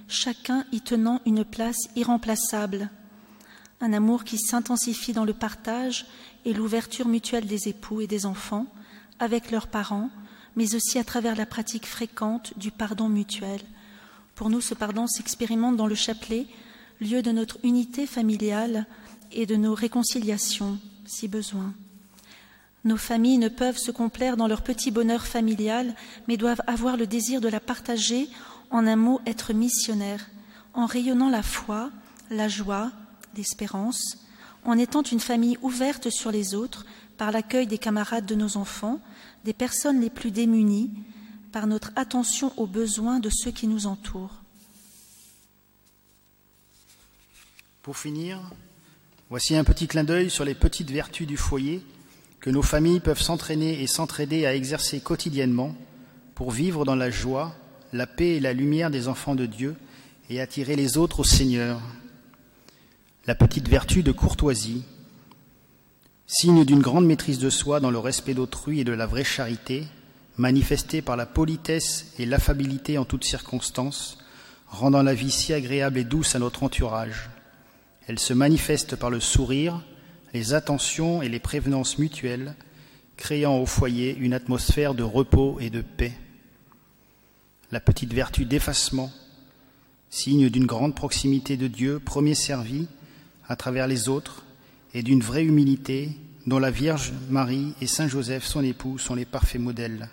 chacun 0.08 0.64
y 0.72 0.80
tenant 0.80 1.20
une 1.26 1.44
place 1.44 1.88
irremplaçable, 1.96 2.90
un 3.80 3.92
amour 3.92 4.24
qui 4.24 4.38
s'intensifie 4.38 5.12
dans 5.12 5.24
le 5.24 5.34
partage 5.34 6.06
et 6.44 6.52
l'ouverture 6.52 7.08
mutuelle 7.08 7.46
des 7.46 7.68
époux 7.68 8.00
et 8.00 8.06
des 8.06 8.26
enfants 8.26 8.66
avec 9.18 9.50
leurs 9.50 9.68
parents, 9.68 10.10
mais 10.56 10.74
aussi 10.74 10.98
à 10.98 11.04
travers 11.04 11.36
la 11.36 11.46
pratique 11.46 11.86
fréquente 11.86 12.52
du 12.58 12.70
pardon 12.70 13.08
mutuel. 13.08 13.60
Pour 14.34 14.50
nous, 14.50 14.60
ce 14.60 14.74
pardon 14.74 15.06
s'expérimente 15.06 15.76
dans 15.76 15.86
le 15.86 15.94
chapelet, 15.94 16.46
lieu 17.00 17.22
de 17.22 17.30
notre 17.30 17.58
unité 17.62 18.06
familiale 18.06 18.86
et 19.32 19.46
de 19.46 19.56
nos 19.56 19.74
réconciliations, 19.74 20.78
si 21.06 21.28
besoin. 21.28 21.72
Nos 22.84 22.96
familles 22.96 23.38
ne 23.38 23.48
peuvent 23.48 23.78
se 23.78 23.90
complaire 23.90 24.36
dans 24.36 24.46
leur 24.46 24.62
petit 24.62 24.90
bonheur 24.90 25.26
familial, 25.26 25.94
mais 26.28 26.38
doivent 26.38 26.62
avoir 26.66 26.96
le 26.96 27.06
désir 27.06 27.40
de 27.40 27.48
la 27.48 27.60
partager, 27.60 28.28
en 28.70 28.86
un 28.86 28.96
mot, 28.96 29.20
être 29.26 29.52
missionnaires, 29.52 30.26
en 30.72 30.86
rayonnant 30.86 31.28
la 31.28 31.42
foi, 31.42 31.90
la 32.30 32.48
joie, 32.48 32.90
l'espérance, 33.36 34.18
en 34.64 34.78
étant 34.78 35.02
une 35.02 35.20
famille 35.20 35.58
ouverte 35.62 36.10
sur 36.10 36.30
les 36.30 36.54
autres 36.54 36.84
par 37.16 37.32
l'accueil 37.32 37.66
des 37.66 37.78
camarades 37.78 38.26
de 38.26 38.34
nos 38.34 38.56
enfants, 38.56 39.00
des 39.44 39.52
personnes 39.52 40.00
les 40.00 40.10
plus 40.10 40.30
démunies, 40.30 40.90
par 41.52 41.66
notre 41.66 41.92
attention 41.96 42.52
aux 42.56 42.66
besoins 42.66 43.20
de 43.20 43.30
ceux 43.30 43.50
qui 43.50 43.66
nous 43.66 43.86
entourent. 43.86 44.42
Pour 47.82 47.96
finir, 47.96 48.38
voici 49.30 49.56
un 49.56 49.64
petit 49.64 49.88
clin 49.88 50.04
d'œil 50.04 50.30
sur 50.30 50.44
les 50.44 50.54
petites 50.54 50.90
vertus 50.90 51.26
du 51.26 51.36
foyer 51.36 51.82
que 52.40 52.50
nos 52.50 52.62
familles 52.62 53.00
peuvent 53.00 53.20
s'entraîner 53.20 53.82
et 53.82 53.86
s'entraider 53.86 54.46
à 54.46 54.54
exercer 54.54 55.00
quotidiennement 55.00 55.74
pour 56.34 56.50
vivre 56.50 56.84
dans 56.84 56.94
la 56.94 57.10
joie, 57.10 57.54
la 57.92 58.06
paix 58.06 58.36
et 58.36 58.40
la 58.40 58.52
lumière 58.52 58.90
des 58.90 59.08
enfants 59.08 59.34
de 59.34 59.46
Dieu 59.46 59.76
et 60.30 60.40
attirer 60.40 60.76
les 60.76 60.96
autres 60.96 61.20
au 61.20 61.24
Seigneur. 61.24 61.80
La 63.26 63.34
petite 63.34 63.68
vertu 63.68 64.02
de 64.02 64.12
courtoisie, 64.12 64.82
signe 66.26 66.64
d'une 66.64 66.80
grande 66.80 67.04
maîtrise 67.04 67.38
de 67.38 67.50
soi 67.50 67.78
dans 67.78 67.90
le 67.90 67.98
respect 67.98 68.32
d'autrui 68.32 68.80
et 68.80 68.84
de 68.84 68.92
la 68.92 69.04
vraie 69.04 69.24
charité, 69.24 69.86
manifestée 70.38 71.02
par 71.02 71.18
la 71.18 71.26
politesse 71.26 72.14
et 72.18 72.24
l'affabilité 72.24 72.96
en 72.96 73.04
toutes 73.04 73.24
circonstances, 73.24 74.16
rendant 74.68 75.02
la 75.02 75.12
vie 75.12 75.30
si 75.30 75.52
agréable 75.52 75.98
et 75.98 76.04
douce 76.04 76.34
à 76.34 76.38
notre 76.38 76.62
entourage. 76.62 77.28
Elle 78.06 78.18
se 78.18 78.32
manifeste 78.32 78.96
par 78.96 79.10
le 79.10 79.20
sourire, 79.20 79.82
les 80.32 80.54
attentions 80.54 81.20
et 81.20 81.28
les 81.28 81.40
prévenances 81.40 81.98
mutuelles, 81.98 82.54
créant 83.18 83.58
au 83.58 83.66
foyer 83.66 84.16
une 84.16 84.32
atmosphère 84.32 84.94
de 84.94 85.02
repos 85.02 85.58
et 85.60 85.68
de 85.68 85.82
paix. 85.82 86.16
La 87.70 87.80
petite 87.80 88.14
vertu 88.14 88.46
d'effacement, 88.46 89.12
signe 90.08 90.48
d'une 90.48 90.66
grande 90.66 90.94
proximité 90.94 91.58
de 91.58 91.68
Dieu, 91.68 91.98
premier 91.98 92.34
servi 92.34 92.88
à 93.50 93.56
travers 93.56 93.86
les 93.86 94.08
autres, 94.08 94.44
et 94.94 95.02
d'une 95.02 95.20
vraie 95.22 95.44
humilité 95.44 96.16
dont 96.46 96.58
la 96.58 96.70
Vierge 96.70 97.12
Marie 97.28 97.74
et 97.82 97.86
Saint 97.86 98.08
Joseph, 98.08 98.44
son 98.44 98.64
époux, 98.64 98.96
sont 98.96 99.14
les 99.14 99.26
parfaits 99.26 99.60
modèles. 99.60 100.08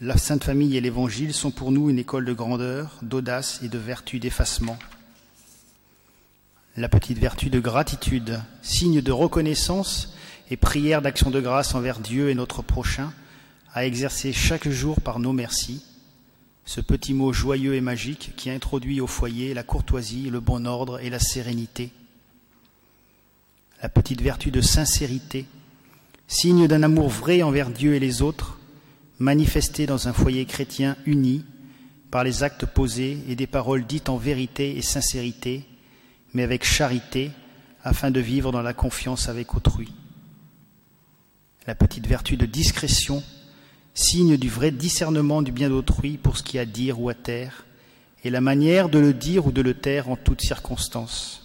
La 0.00 0.16
Sainte 0.16 0.44
Famille 0.44 0.78
et 0.78 0.80
l'Évangile 0.80 1.34
sont 1.34 1.50
pour 1.50 1.72
nous 1.72 1.90
une 1.90 1.98
école 1.98 2.24
de 2.24 2.32
grandeur, 2.32 2.98
d'audace 3.02 3.60
et 3.62 3.68
de 3.68 3.78
vertu 3.78 4.18
d'effacement 4.18 4.78
la 6.76 6.88
petite 6.88 7.18
vertu 7.18 7.48
de 7.48 7.58
gratitude, 7.58 8.40
signe 8.60 9.00
de 9.00 9.12
reconnaissance 9.12 10.14
et 10.50 10.56
prière 10.56 11.00
d'action 11.00 11.30
de 11.30 11.40
grâce 11.40 11.74
envers 11.74 12.00
Dieu 12.00 12.28
et 12.28 12.34
notre 12.34 12.62
prochain, 12.62 13.12
à 13.72 13.86
exercer 13.86 14.32
chaque 14.32 14.68
jour 14.68 15.00
par 15.00 15.18
nos 15.18 15.32
merci, 15.32 15.82
ce 16.66 16.80
petit 16.80 17.14
mot 17.14 17.32
joyeux 17.32 17.74
et 17.74 17.80
magique 17.80 18.32
qui 18.36 18.50
introduit 18.50 19.00
au 19.00 19.06
foyer 19.06 19.54
la 19.54 19.62
courtoisie, 19.62 20.28
le 20.30 20.40
bon 20.40 20.66
ordre 20.66 21.00
et 21.00 21.10
la 21.10 21.20
sérénité. 21.20 21.92
La 23.82 23.88
petite 23.88 24.20
vertu 24.20 24.50
de 24.50 24.60
sincérité, 24.60 25.46
signe 26.26 26.66
d'un 26.66 26.82
amour 26.82 27.08
vrai 27.08 27.42
envers 27.42 27.70
Dieu 27.70 27.94
et 27.94 28.00
les 28.00 28.20
autres, 28.20 28.58
manifesté 29.20 29.86
dans 29.86 30.08
un 30.08 30.12
foyer 30.12 30.44
chrétien 30.44 30.96
uni 31.06 31.44
par 32.10 32.24
les 32.24 32.42
actes 32.42 32.66
posés 32.66 33.18
et 33.28 33.36
des 33.36 33.46
paroles 33.46 33.86
dites 33.86 34.08
en 34.08 34.16
vérité 34.16 34.76
et 34.76 34.82
sincérité, 34.82 35.64
mais 36.34 36.42
avec 36.42 36.64
charité, 36.64 37.30
afin 37.84 38.10
de 38.10 38.20
vivre 38.20 38.50
dans 38.50 38.62
la 38.62 38.74
confiance 38.74 39.28
avec 39.28 39.54
autrui. 39.54 39.92
La 41.68 41.76
petite 41.76 42.08
vertu 42.08 42.36
de 42.36 42.46
discrétion, 42.46 43.22
signe 43.96 44.36
du 44.36 44.50
vrai 44.50 44.70
discernement 44.70 45.42
du 45.42 45.50
bien 45.50 45.70
d'autrui 45.70 46.18
pour 46.18 46.36
ce 46.36 46.42
qui 46.42 46.58
a 46.58 46.62
à 46.62 46.64
dire 46.66 47.00
ou 47.00 47.08
à 47.08 47.14
taire, 47.14 47.66
et 48.22 48.30
la 48.30 48.40
manière 48.40 48.88
de 48.88 48.98
le 48.98 49.14
dire 49.14 49.46
ou 49.46 49.52
de 49.52 49.62
le 49.62 49.74
taire 49.74 50.10
en 50.10 50.16
toutes 50.16 50.42
circonstances. 50.42 51.42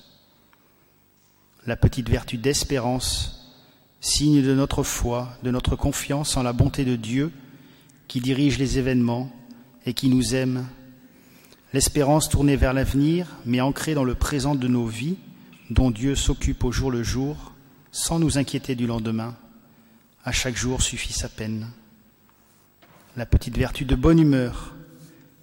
La 1.66 1.78
petite 1.78 2.10
vertu 2.10 2.38
d'espérance, 2.38 3.56
signe 4.02 4.42
de 4.42 4.54
notre 4.54 4.84
foi, 4.84 5.30
de 5.44 5.52
notre 5.52 5.76
confiance 5.76 6.36
en 6.36 6.44
la 6.44 6.54
bonté 6.54 6.84
de 6.86 6.96
Dieu 6.96 7.32
qui 8.08 8.20
dirige 8.20 8.58
les 8.58 8.78
événements 8.78 9.32
et 9.86 9.94
qui 9.94 10.10
nous 10.10 10.36
aime 10.36 10.68
L'espérance 11.74 12.28
tournée 12.28 12.58
vers 12.58 12.74
l'avenir, 12.74 13.28
mais 13.46 13.62
ancrée 13.62 13.94
dans 13.94 14.04
le 14.04 14.16
présent 14.16 14.56
de 14.56 14.68
nos 14.68 14.86
vies, 14.88 15.16
dont 15.70 15.90
Dieu 15.90 16.16
s'occupe 16.16 16.66
au 16.66 16.72
jour 16.74 16.92
le 16.92 17.02
jour, 17.02 17.54
sans 17.94 18.20
nous 18.20 18.38
inquiéter 18.38 18.76
du 18.76 18.88
lendemain. 18.88 19.38
À 20.26 20.34
chaque 20.34 20.58
jour 20.58 20.82
suffit 20.82 21.14
sa 21.14 21.30
peine. 21.30 21.70
La 23.18 23.26
petite 23.26 23.58
vertu 23.58 23.84
de 23.84 23.96
bonne 23.96 24.20
humeur, 24.20 24.74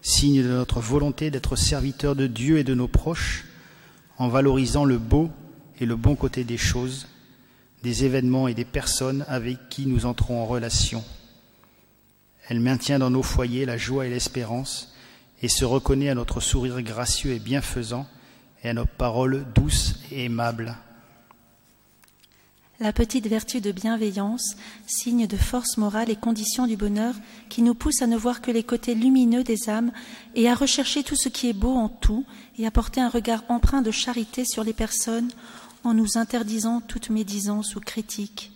signe 0.01 0.43
de 0.43 0.49
notre 0.49 0.81
volonté 0.81 1.31
d'être 1.31 1.55
serviteur 1.55 2.17
de 2.17 2.27
Dieu 2.27 2.57
et 2.57 2.65
de 2.65 2.73
nos 2.73 2.89
proches, 2.89 3.45
en 4.17 4.29
valorisant 4.29 4.87
le 4.87 4.97
beau 4.97 5.29
et 5.79 5.85
le 5.85 5.95
bon 5.95 6.17
côté 6.17 6.45
des 6.45 6.57
choses, 6.57 7.09
des 7.83 8.07
événements 8.07 8.49
et 8.49 8.55
des 8.55 8.65
personnes 8.65 9.23
avec 9.29 9.69
qui 9.69 9.85
nous 9.85 10.07
entrons 10.07 10.41
en 10.41 10.47
relation. 10.47 11.05
Elle 12.49 12.61
maintient 12.61 12.99
dans 12.99 13.11
nos 13.11 13.23
foyers 13.23 13.67
la 13.67 13.77
joie 13.77 14.07
et 14.07 14.11
l'espérance, 14.11 14.95
et 15.43 15.49
se 15.49 15.67
reconnaît 15.67 16.09
à 16.09 16.15
notre 16.15 16.41
sourire 16.41 16.81
gracieux 16.81 17.33
et 17.33 17.39
bienfaisant 17.39 18.07
et 18.65 18.71
à 18.71 18.73
nos 18.73 18.87
paroles 18.87 19.45
douces 19.55 20.01
et 20.11 20.25
aimables. 20.25 20.75
La 22.81 22.93
petite 22.93 23.27
vertu 23.27 23.61
de 23.61 23.73
bienveillance, 23.73 24.55
signe 24.87 25.27
de 25.27 25.37
force 25.37 25.79
morale 25.79 26.11
et 26.11 26.17
condition 26.17 26.69
du 26.69 26.77
bonheur, 26.77 27.17
qui 27.49 27.63
nous 27.63 27.75
pousse 27.75 28.03
à 28.03 28.07
ne 28.07 28.17
voir 28.17 28.41
que 28.41 28.53
les 28.53 28.63
côtés 28.63 28.95
lumineux 28.95 29.43
des 29.43 29.69
âmes 29.69 29.91
et 30.37 30.49
à 30.49 30.55
rechercher 30.55 31.03
tout 31.03 31.17
ce 31.17 31.29
qui 31.29 31.49
est 31.49 31.55
beau 31.55 31.73
en 31.73 31.89
tout 31.89 32.25
et 32.57 32.69
à 32.69 32.71
porter 32.71 33.01
un 33.01 33.09
regard 33.09 33.43
empreint 33.49 33.83
de 33.83 33.91
charité 33.91 34.45
sur 34.45 34.63
les 34.63 34.73
personnes 34.73 35.33
en 35.83 35.93
nous 35.93 36.19
interdisant 36.19 36.81
toute 36.81 37.11
médisance 37.11 37.75
ou 37.75 37.81
critique. 37.81 38.53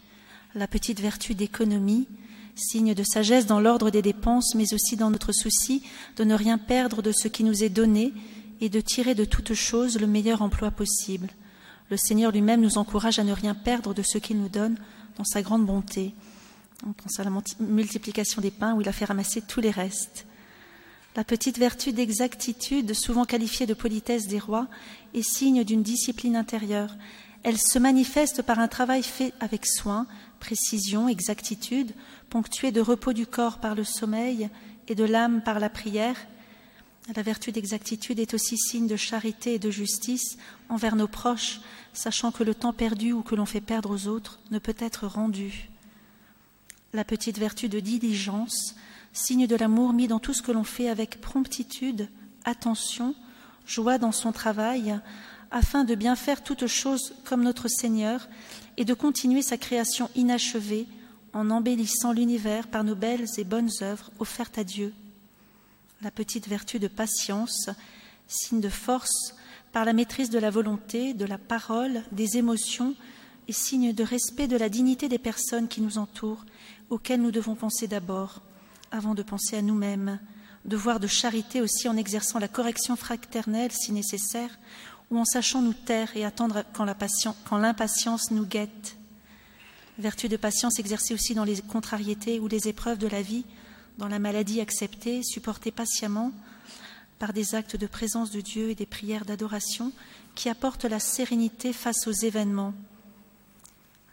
La 0.54 0.68
petite 0.68 1.00
vertu 1.00 1.34
d'économie, 1.34 2.06
signe 2.54 2.94
de 2.94 3.02
sagesse 3.02 3.46
dans 3.46 3.58
l'ordre 3.58 3.90
des 3.90 4.02
dépenses, 4.02 4.54
mais 4.54 4.72
aussi 4.72 4.94
dans 4.94 5.10
notre 5.10 5.32
souci 5.32 5.82
de 6.16 6.22
ne 6.22 6.36
rien 6.36 6.58
perdre 6.58 7.02
de 7.02 7.10
ce 7.10 7.26
qui 7.26 7.42
nous 7.42 7.64
est 7.64 7.70
donné 7.70 8.12
et 8.60 8.68
de 8.68 8.80
tirer 8.80 9.16
de 9.16 9.24
toute 9.24 9.54
chose 9.54 9.98
le 9.98 10.06
meilleur 10.06 10.42
emploi 10.42 10.70
possible. 10.70 11.28
Le 11.92 11.98
Seigneur 11.98 12.32
lui-même 12.32 12.62
nous 12.62 12.78
encourage 12.78 13.18
à 13.18 13.22
ne 13.22 13.34
rien 13.34 13.54
perdre 13.54 13.92
de 13.92 14.00
ce 14.00 14.16
qu'il 14.16 14.40
nous 14.40 14.48
donne 14.48 14.78
dans 15.18 15.24
sa 15.24 15.42
grande 15.42 15.66
bonté. 15.66 16.14
On 16.86 16.94
pense 16.94 17.20
à 17.20 17.22
la 17.22 17.30
multiplication 17.60 18.40
des 18.40 18.50
pains 18.50 18.72
où 18.72 18.80
il 18.80 18.88
a 18.88 18.92
fait 18.92 19.04
ramasser 19.04 19.42
tous 19.42 19.60
les 19.60 19.70
restes. 19.70 20.24
La 21.16 21.22
petite 21.22 21.58
vertu 21.58 21.92
d'exactitude, 21.92 22.94
souvent 22.94 23.26
qualifiée 23.26 23.66
de 23.66 23.74
politesse 23.74 24.26
des 24.26 24.38
rois, 24.38 24.68
est 25.12 25.20
signe 25.20 25.64
d'une 25.64 25.82
discipline 25.82 26.34
intérieure. 26.34 26.96
Elle 27.42 27.58
se 27.58 27.78
manifeste 27.78 28.40
par 28.40 28.58
un 28.58 28.68
travail 28.68 29.02
fait 29.02 29.34
avec 29.38 29.66
soin, 29.66 30.06
précision, 30.40 31.10
exactitude, 31.10 31.92
ponctué 32.30 32.72
de 32.72 32.80
repos 32.80 33.12
du 33.12 33.26
corps 33.26 33.58
par 33.58 33.74
le 33.74 33.84
sommeil 33.84 34.48
et 34.88 34.94
de 34.94 35.04
l'âme 35.04 35.42
par 35.42 35.60
la 35.60 35.68
prière. 35.68 36.16
La 37.14 37.22
vertu 37.22 37.50
d'exactitude 37.50 38.20
est 38.20 38.34
aussi 38.34 38.56
signe 38.56 38.86
de 38.86 38.96
charité 38.96 39.54
et 39.54 39.58
de 39.58 39.70
justice 39.70 40.38
envers 40.68 40.96
nos 40.96 41.08
proches, 41.08 41.60
sachant 41.92 42.30
que 42.30 42.44
le 42.44 42.54
temps 42.54 42.72
perdu 42.72 43.12
ou 43.12 43.22
que 43.22 43.34
l'on 43.34 43.46
fait 43.46 43.60
perdre 43.60 43.90
aux 43.90 44.06
autres 44.06 44.38
ne 44.50 44.58
peut 44.58 44.76
être 44.78 45.06
rendu 45.06 45.68
la 46.92 47.04
petite 47.04 47.38
vertu 47.38 47.68
de 47.68 47.80
diligence, 47.80 48.76
signe 49.12 49.46
de 49.46 49.56
l'amour 49.56 49.92
mis 49.92 50.08
dans 50.08 50.18
tout 50.18 50.34
ce 50.34 50.42
que 50.42 50.52
l'on 50.52 50.64
fait 50.64 50.88
avec 50.88 51.20
promptitude, 51.20 52.08
attention, 52.44 53.14
joie 53.66 53.98
dans 53.98 54.12
son 54.12 54.32
travail, 54.32 55.00
afin 55.50 55.84
de 55.84 55.94
bien 55.94 56.16
faire 56.16 56.42
toutes 56.42 56.66
choses 56.66 57.14
comme 57.24 57.42
notre 57.42 57.68
Seigneur 57.68 58.28
et 58.76 58.84
de 58.84 58.94
continuer 58.94 59.42
sa 59.42 59.56
création 59.56 60.10
inachevée 60.16 60.86
en 61.32 61.50
embellissant 61.50 62.12
l'univers 62.12 62.68
par 62.68 62.84
nos 62.84 62.94
belles 62.94 63.26
et 63.38 63.44
bonnes 63.44 63.70
œuvres 63.80 64.10
offertes 64.18 64.58
à 64.58 64.64
Dieu. 64.64 64.92
La 66.02 66.10
petite 66.10 66.48
vertu 66.48 66.80
de 66.80 66.88
patience, 66.88 67.70
signe 68.26 68.60
de 68.60 68.68
force 68.68 69.36
par 69.72 69.84
la 69.84 69.92
maîtrise 69.92 70.30
de 70.30 70.38
la 70.40 70.50
volonté, 70.50 71.14
de 71.14 71.24
la 71.24 71.38
parole, 71.38 72.02
des 72.10 72.38
émotions, 72.38 72.96
et 73.46 73.52
signe 73.52 73.92
de 73.92 74.02
respect 74.02 74.48
de 74.48 74.56
la 74.56 74.68
dignité 74.68 75.08
des 75.08 75.18
personnes 75.18 75.68
qui 75.68 75.80
nous 75.80 75.98
entourent 75.98 76.44
auxquels 76.90 77.22
nous 77.22 77.30
devons 77.30 77.54
penser 77.54 77.86
d'abord, 77.86 78.42
avant 78.90 79.14
de 79.14 79.22
penser 79.22 79.56
à 79.56 79.62
nous-mêmes, 79.62 80.18
devoir 80.64 80.98
de 80.98 81.06
charité 81.06 81.60
aussi 81.60 81.88
en 81.88 81.96
exerçant 81.96 82.40
la 82.40 82.48
correction 82.48 82.96
fraternelle 82.96 83.70
si 83.70 83.92
nécessaire, 83.92 84.58
ou 85.12 85.18
en 85.18 85.24
sachant 85.24 85.62
nous 85.62 85.72
taire 85.72 86.16
et 86.16 86.24
attendre 86.24 86.64
quand 86.72 87.58
l'impatience 87.58 88.32
nous 88.32 88.44
guette. 88.44 88.96
Vertu 89.98 90.28
de 90.28 90.36
patience 90.36 90.80
exercée 90.80 91.14
aussi 91.14 91.34
dans 91.34 91.44
les 91.44 91.60
contrariétés 91.60 92.40
ou 92.40 92.48
les 92.48 92.66
épreuves 92.66 92.98
de 92.98 93.06
la 93.06 93.22
vie, 93.22 93.44
dans 93.98 94.08
la 94.08 94.18
maladie 94.18 94.60
acceptée, 94.60 95.22
supportée 95.22 95.70
patiemment, 95.70 96.32
par 97.18 97.32
des 97.32 97.54
actes 97.54 97.76
de 97.76 97.86
présence 97.86 98.30
de 98.30 98.40
Dieu 98.40 98.70
et 98.70 98.74
des 98.74 98.86
prières 98.86 99.24
d'adoration 99.24 99.92
qui 100.34 100.48
apportent 100.48 100.84
la 100.84 100.98
sérénité 100.98 101.72
face 101.72 102.06
aux 102.06 102.12
événements. 102.12 102.74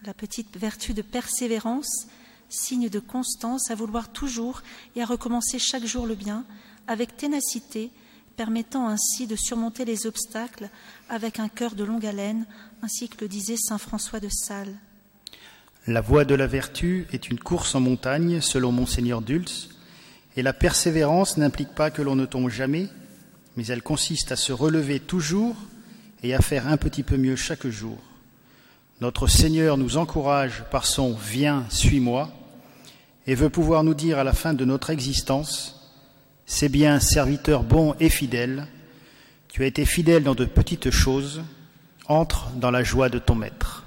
La 0.06 0.14
petite 0.14 0.58
vertu 0.58 0.94
de 0.94 1.02
persévérance 1.02 2.08
signe 2.50 2.90
de 2.90 3.00
constance 3.00 3.70
à 3.70 3.76
vouloir 3.76 4.12
toujours 4.12 4.62
et 4.96 5.02
à 5.02 5.06
recommencer 5.06 5.60
chaque 5.60 5.86
jour 5.86 6.06
le 6.06 6.16
bien, 6.16 6.46
avec 6.88 7.18
ténacité, 7.18 7.92
permettant 8.36 8.88
ainsi 8.88 9.28
de 9.28 9.36
surmonter 9.36 9.86
les 9.86 10.08
obstacles 10.08 10.70
avec 11.10 11.40
un 11.40 11.50
cœur 11.50 11.76
de 11.76 11.84
longue 11.84 12.06
haleine, 12.06 12.46
ainsi 12.82 13.10
que 13.10 13.22
le 13.22 13.28
disait 13.28 13.58
saint 13.58 13.78
François 13.78 14.20
de 14.20 14.30
Sales. 14.30 14.78
La 15.90 16.02
voie 16.02 16.24
de 16.24 16.36
la 16.36 16.46
vertu 16.46 17.08
est 17.14 17.30
une 17.32 17.40
course 17.40 17.74
en 17.74 17.80
montagne, 17.80 18.42
selon 18.42 18.72
monseigneur 18.72 19.24
Dulce, 19.24 19.70
et 20.38 20.44
la 20.44 20.54
persévérance 20.54 21.38
n'implique 21.38 21.74
pas 21.74 21.90
que 21.90 22.04
l'on 22.04 22.16
ne 22.16 22.28
tombe 22.28 22.52
jamais, 22.52 22.90
mais 23.58 23.66
elle 23.66 23.82
consiste 23.82 24.32
à 24.32 24.36
se 24.36 24.54
relever 24.54 25.00
toujours 25.00 25.56
et 26.22 26.36
à 26.36 26.42
faire 26.42 26.68
un 26.68 26.78
petit 26.78 27.02
peu 27.02 27.18
mieux 27.18 27.36
chaque 27.36 27.66
jour. 27.66 27.98
Notre 29.02 29.26
Seigneur 29.26 29.78
nous 29.78 29.98
encourage 29.98 30.64
par 30.70 30.86
son 30.86 31.16
Viens, 31.16 31.66
suis-moi, 31.70 32.30
et 33.26 33.34
veut 33.34 33.50
pouvoir 33.50 33.84
nous 33.84 33.96
dire 33.96 34.20
à 34.20 34.24
la 34.24 34.34
fin 34.34 34.54
de 34.54 34.66
notre 34.66 34.92
existence, 34.92 35.90
c'est 36.46 36.70
bien, 36.70 37.00
serviteur 37.00 37.64
bon 37.64 37.96
et 38.00 38.10
fidèle, 38.10 38.68
tu 39.48 39.64
as 39.64 39.66
été 39.66 39.86
fidèle 39.86 40.22
dans 40.22 40.36
de 40.36 40.46
petites 40.46 40.92
choses, 40.92 41.42
entre 42.06 42.52
dans 42.52 42.70
la 42.70 42.84
joie 42.84 43.10
de 43.10 43.18
ton 43.18 43.34
Maître. 43.34 43.86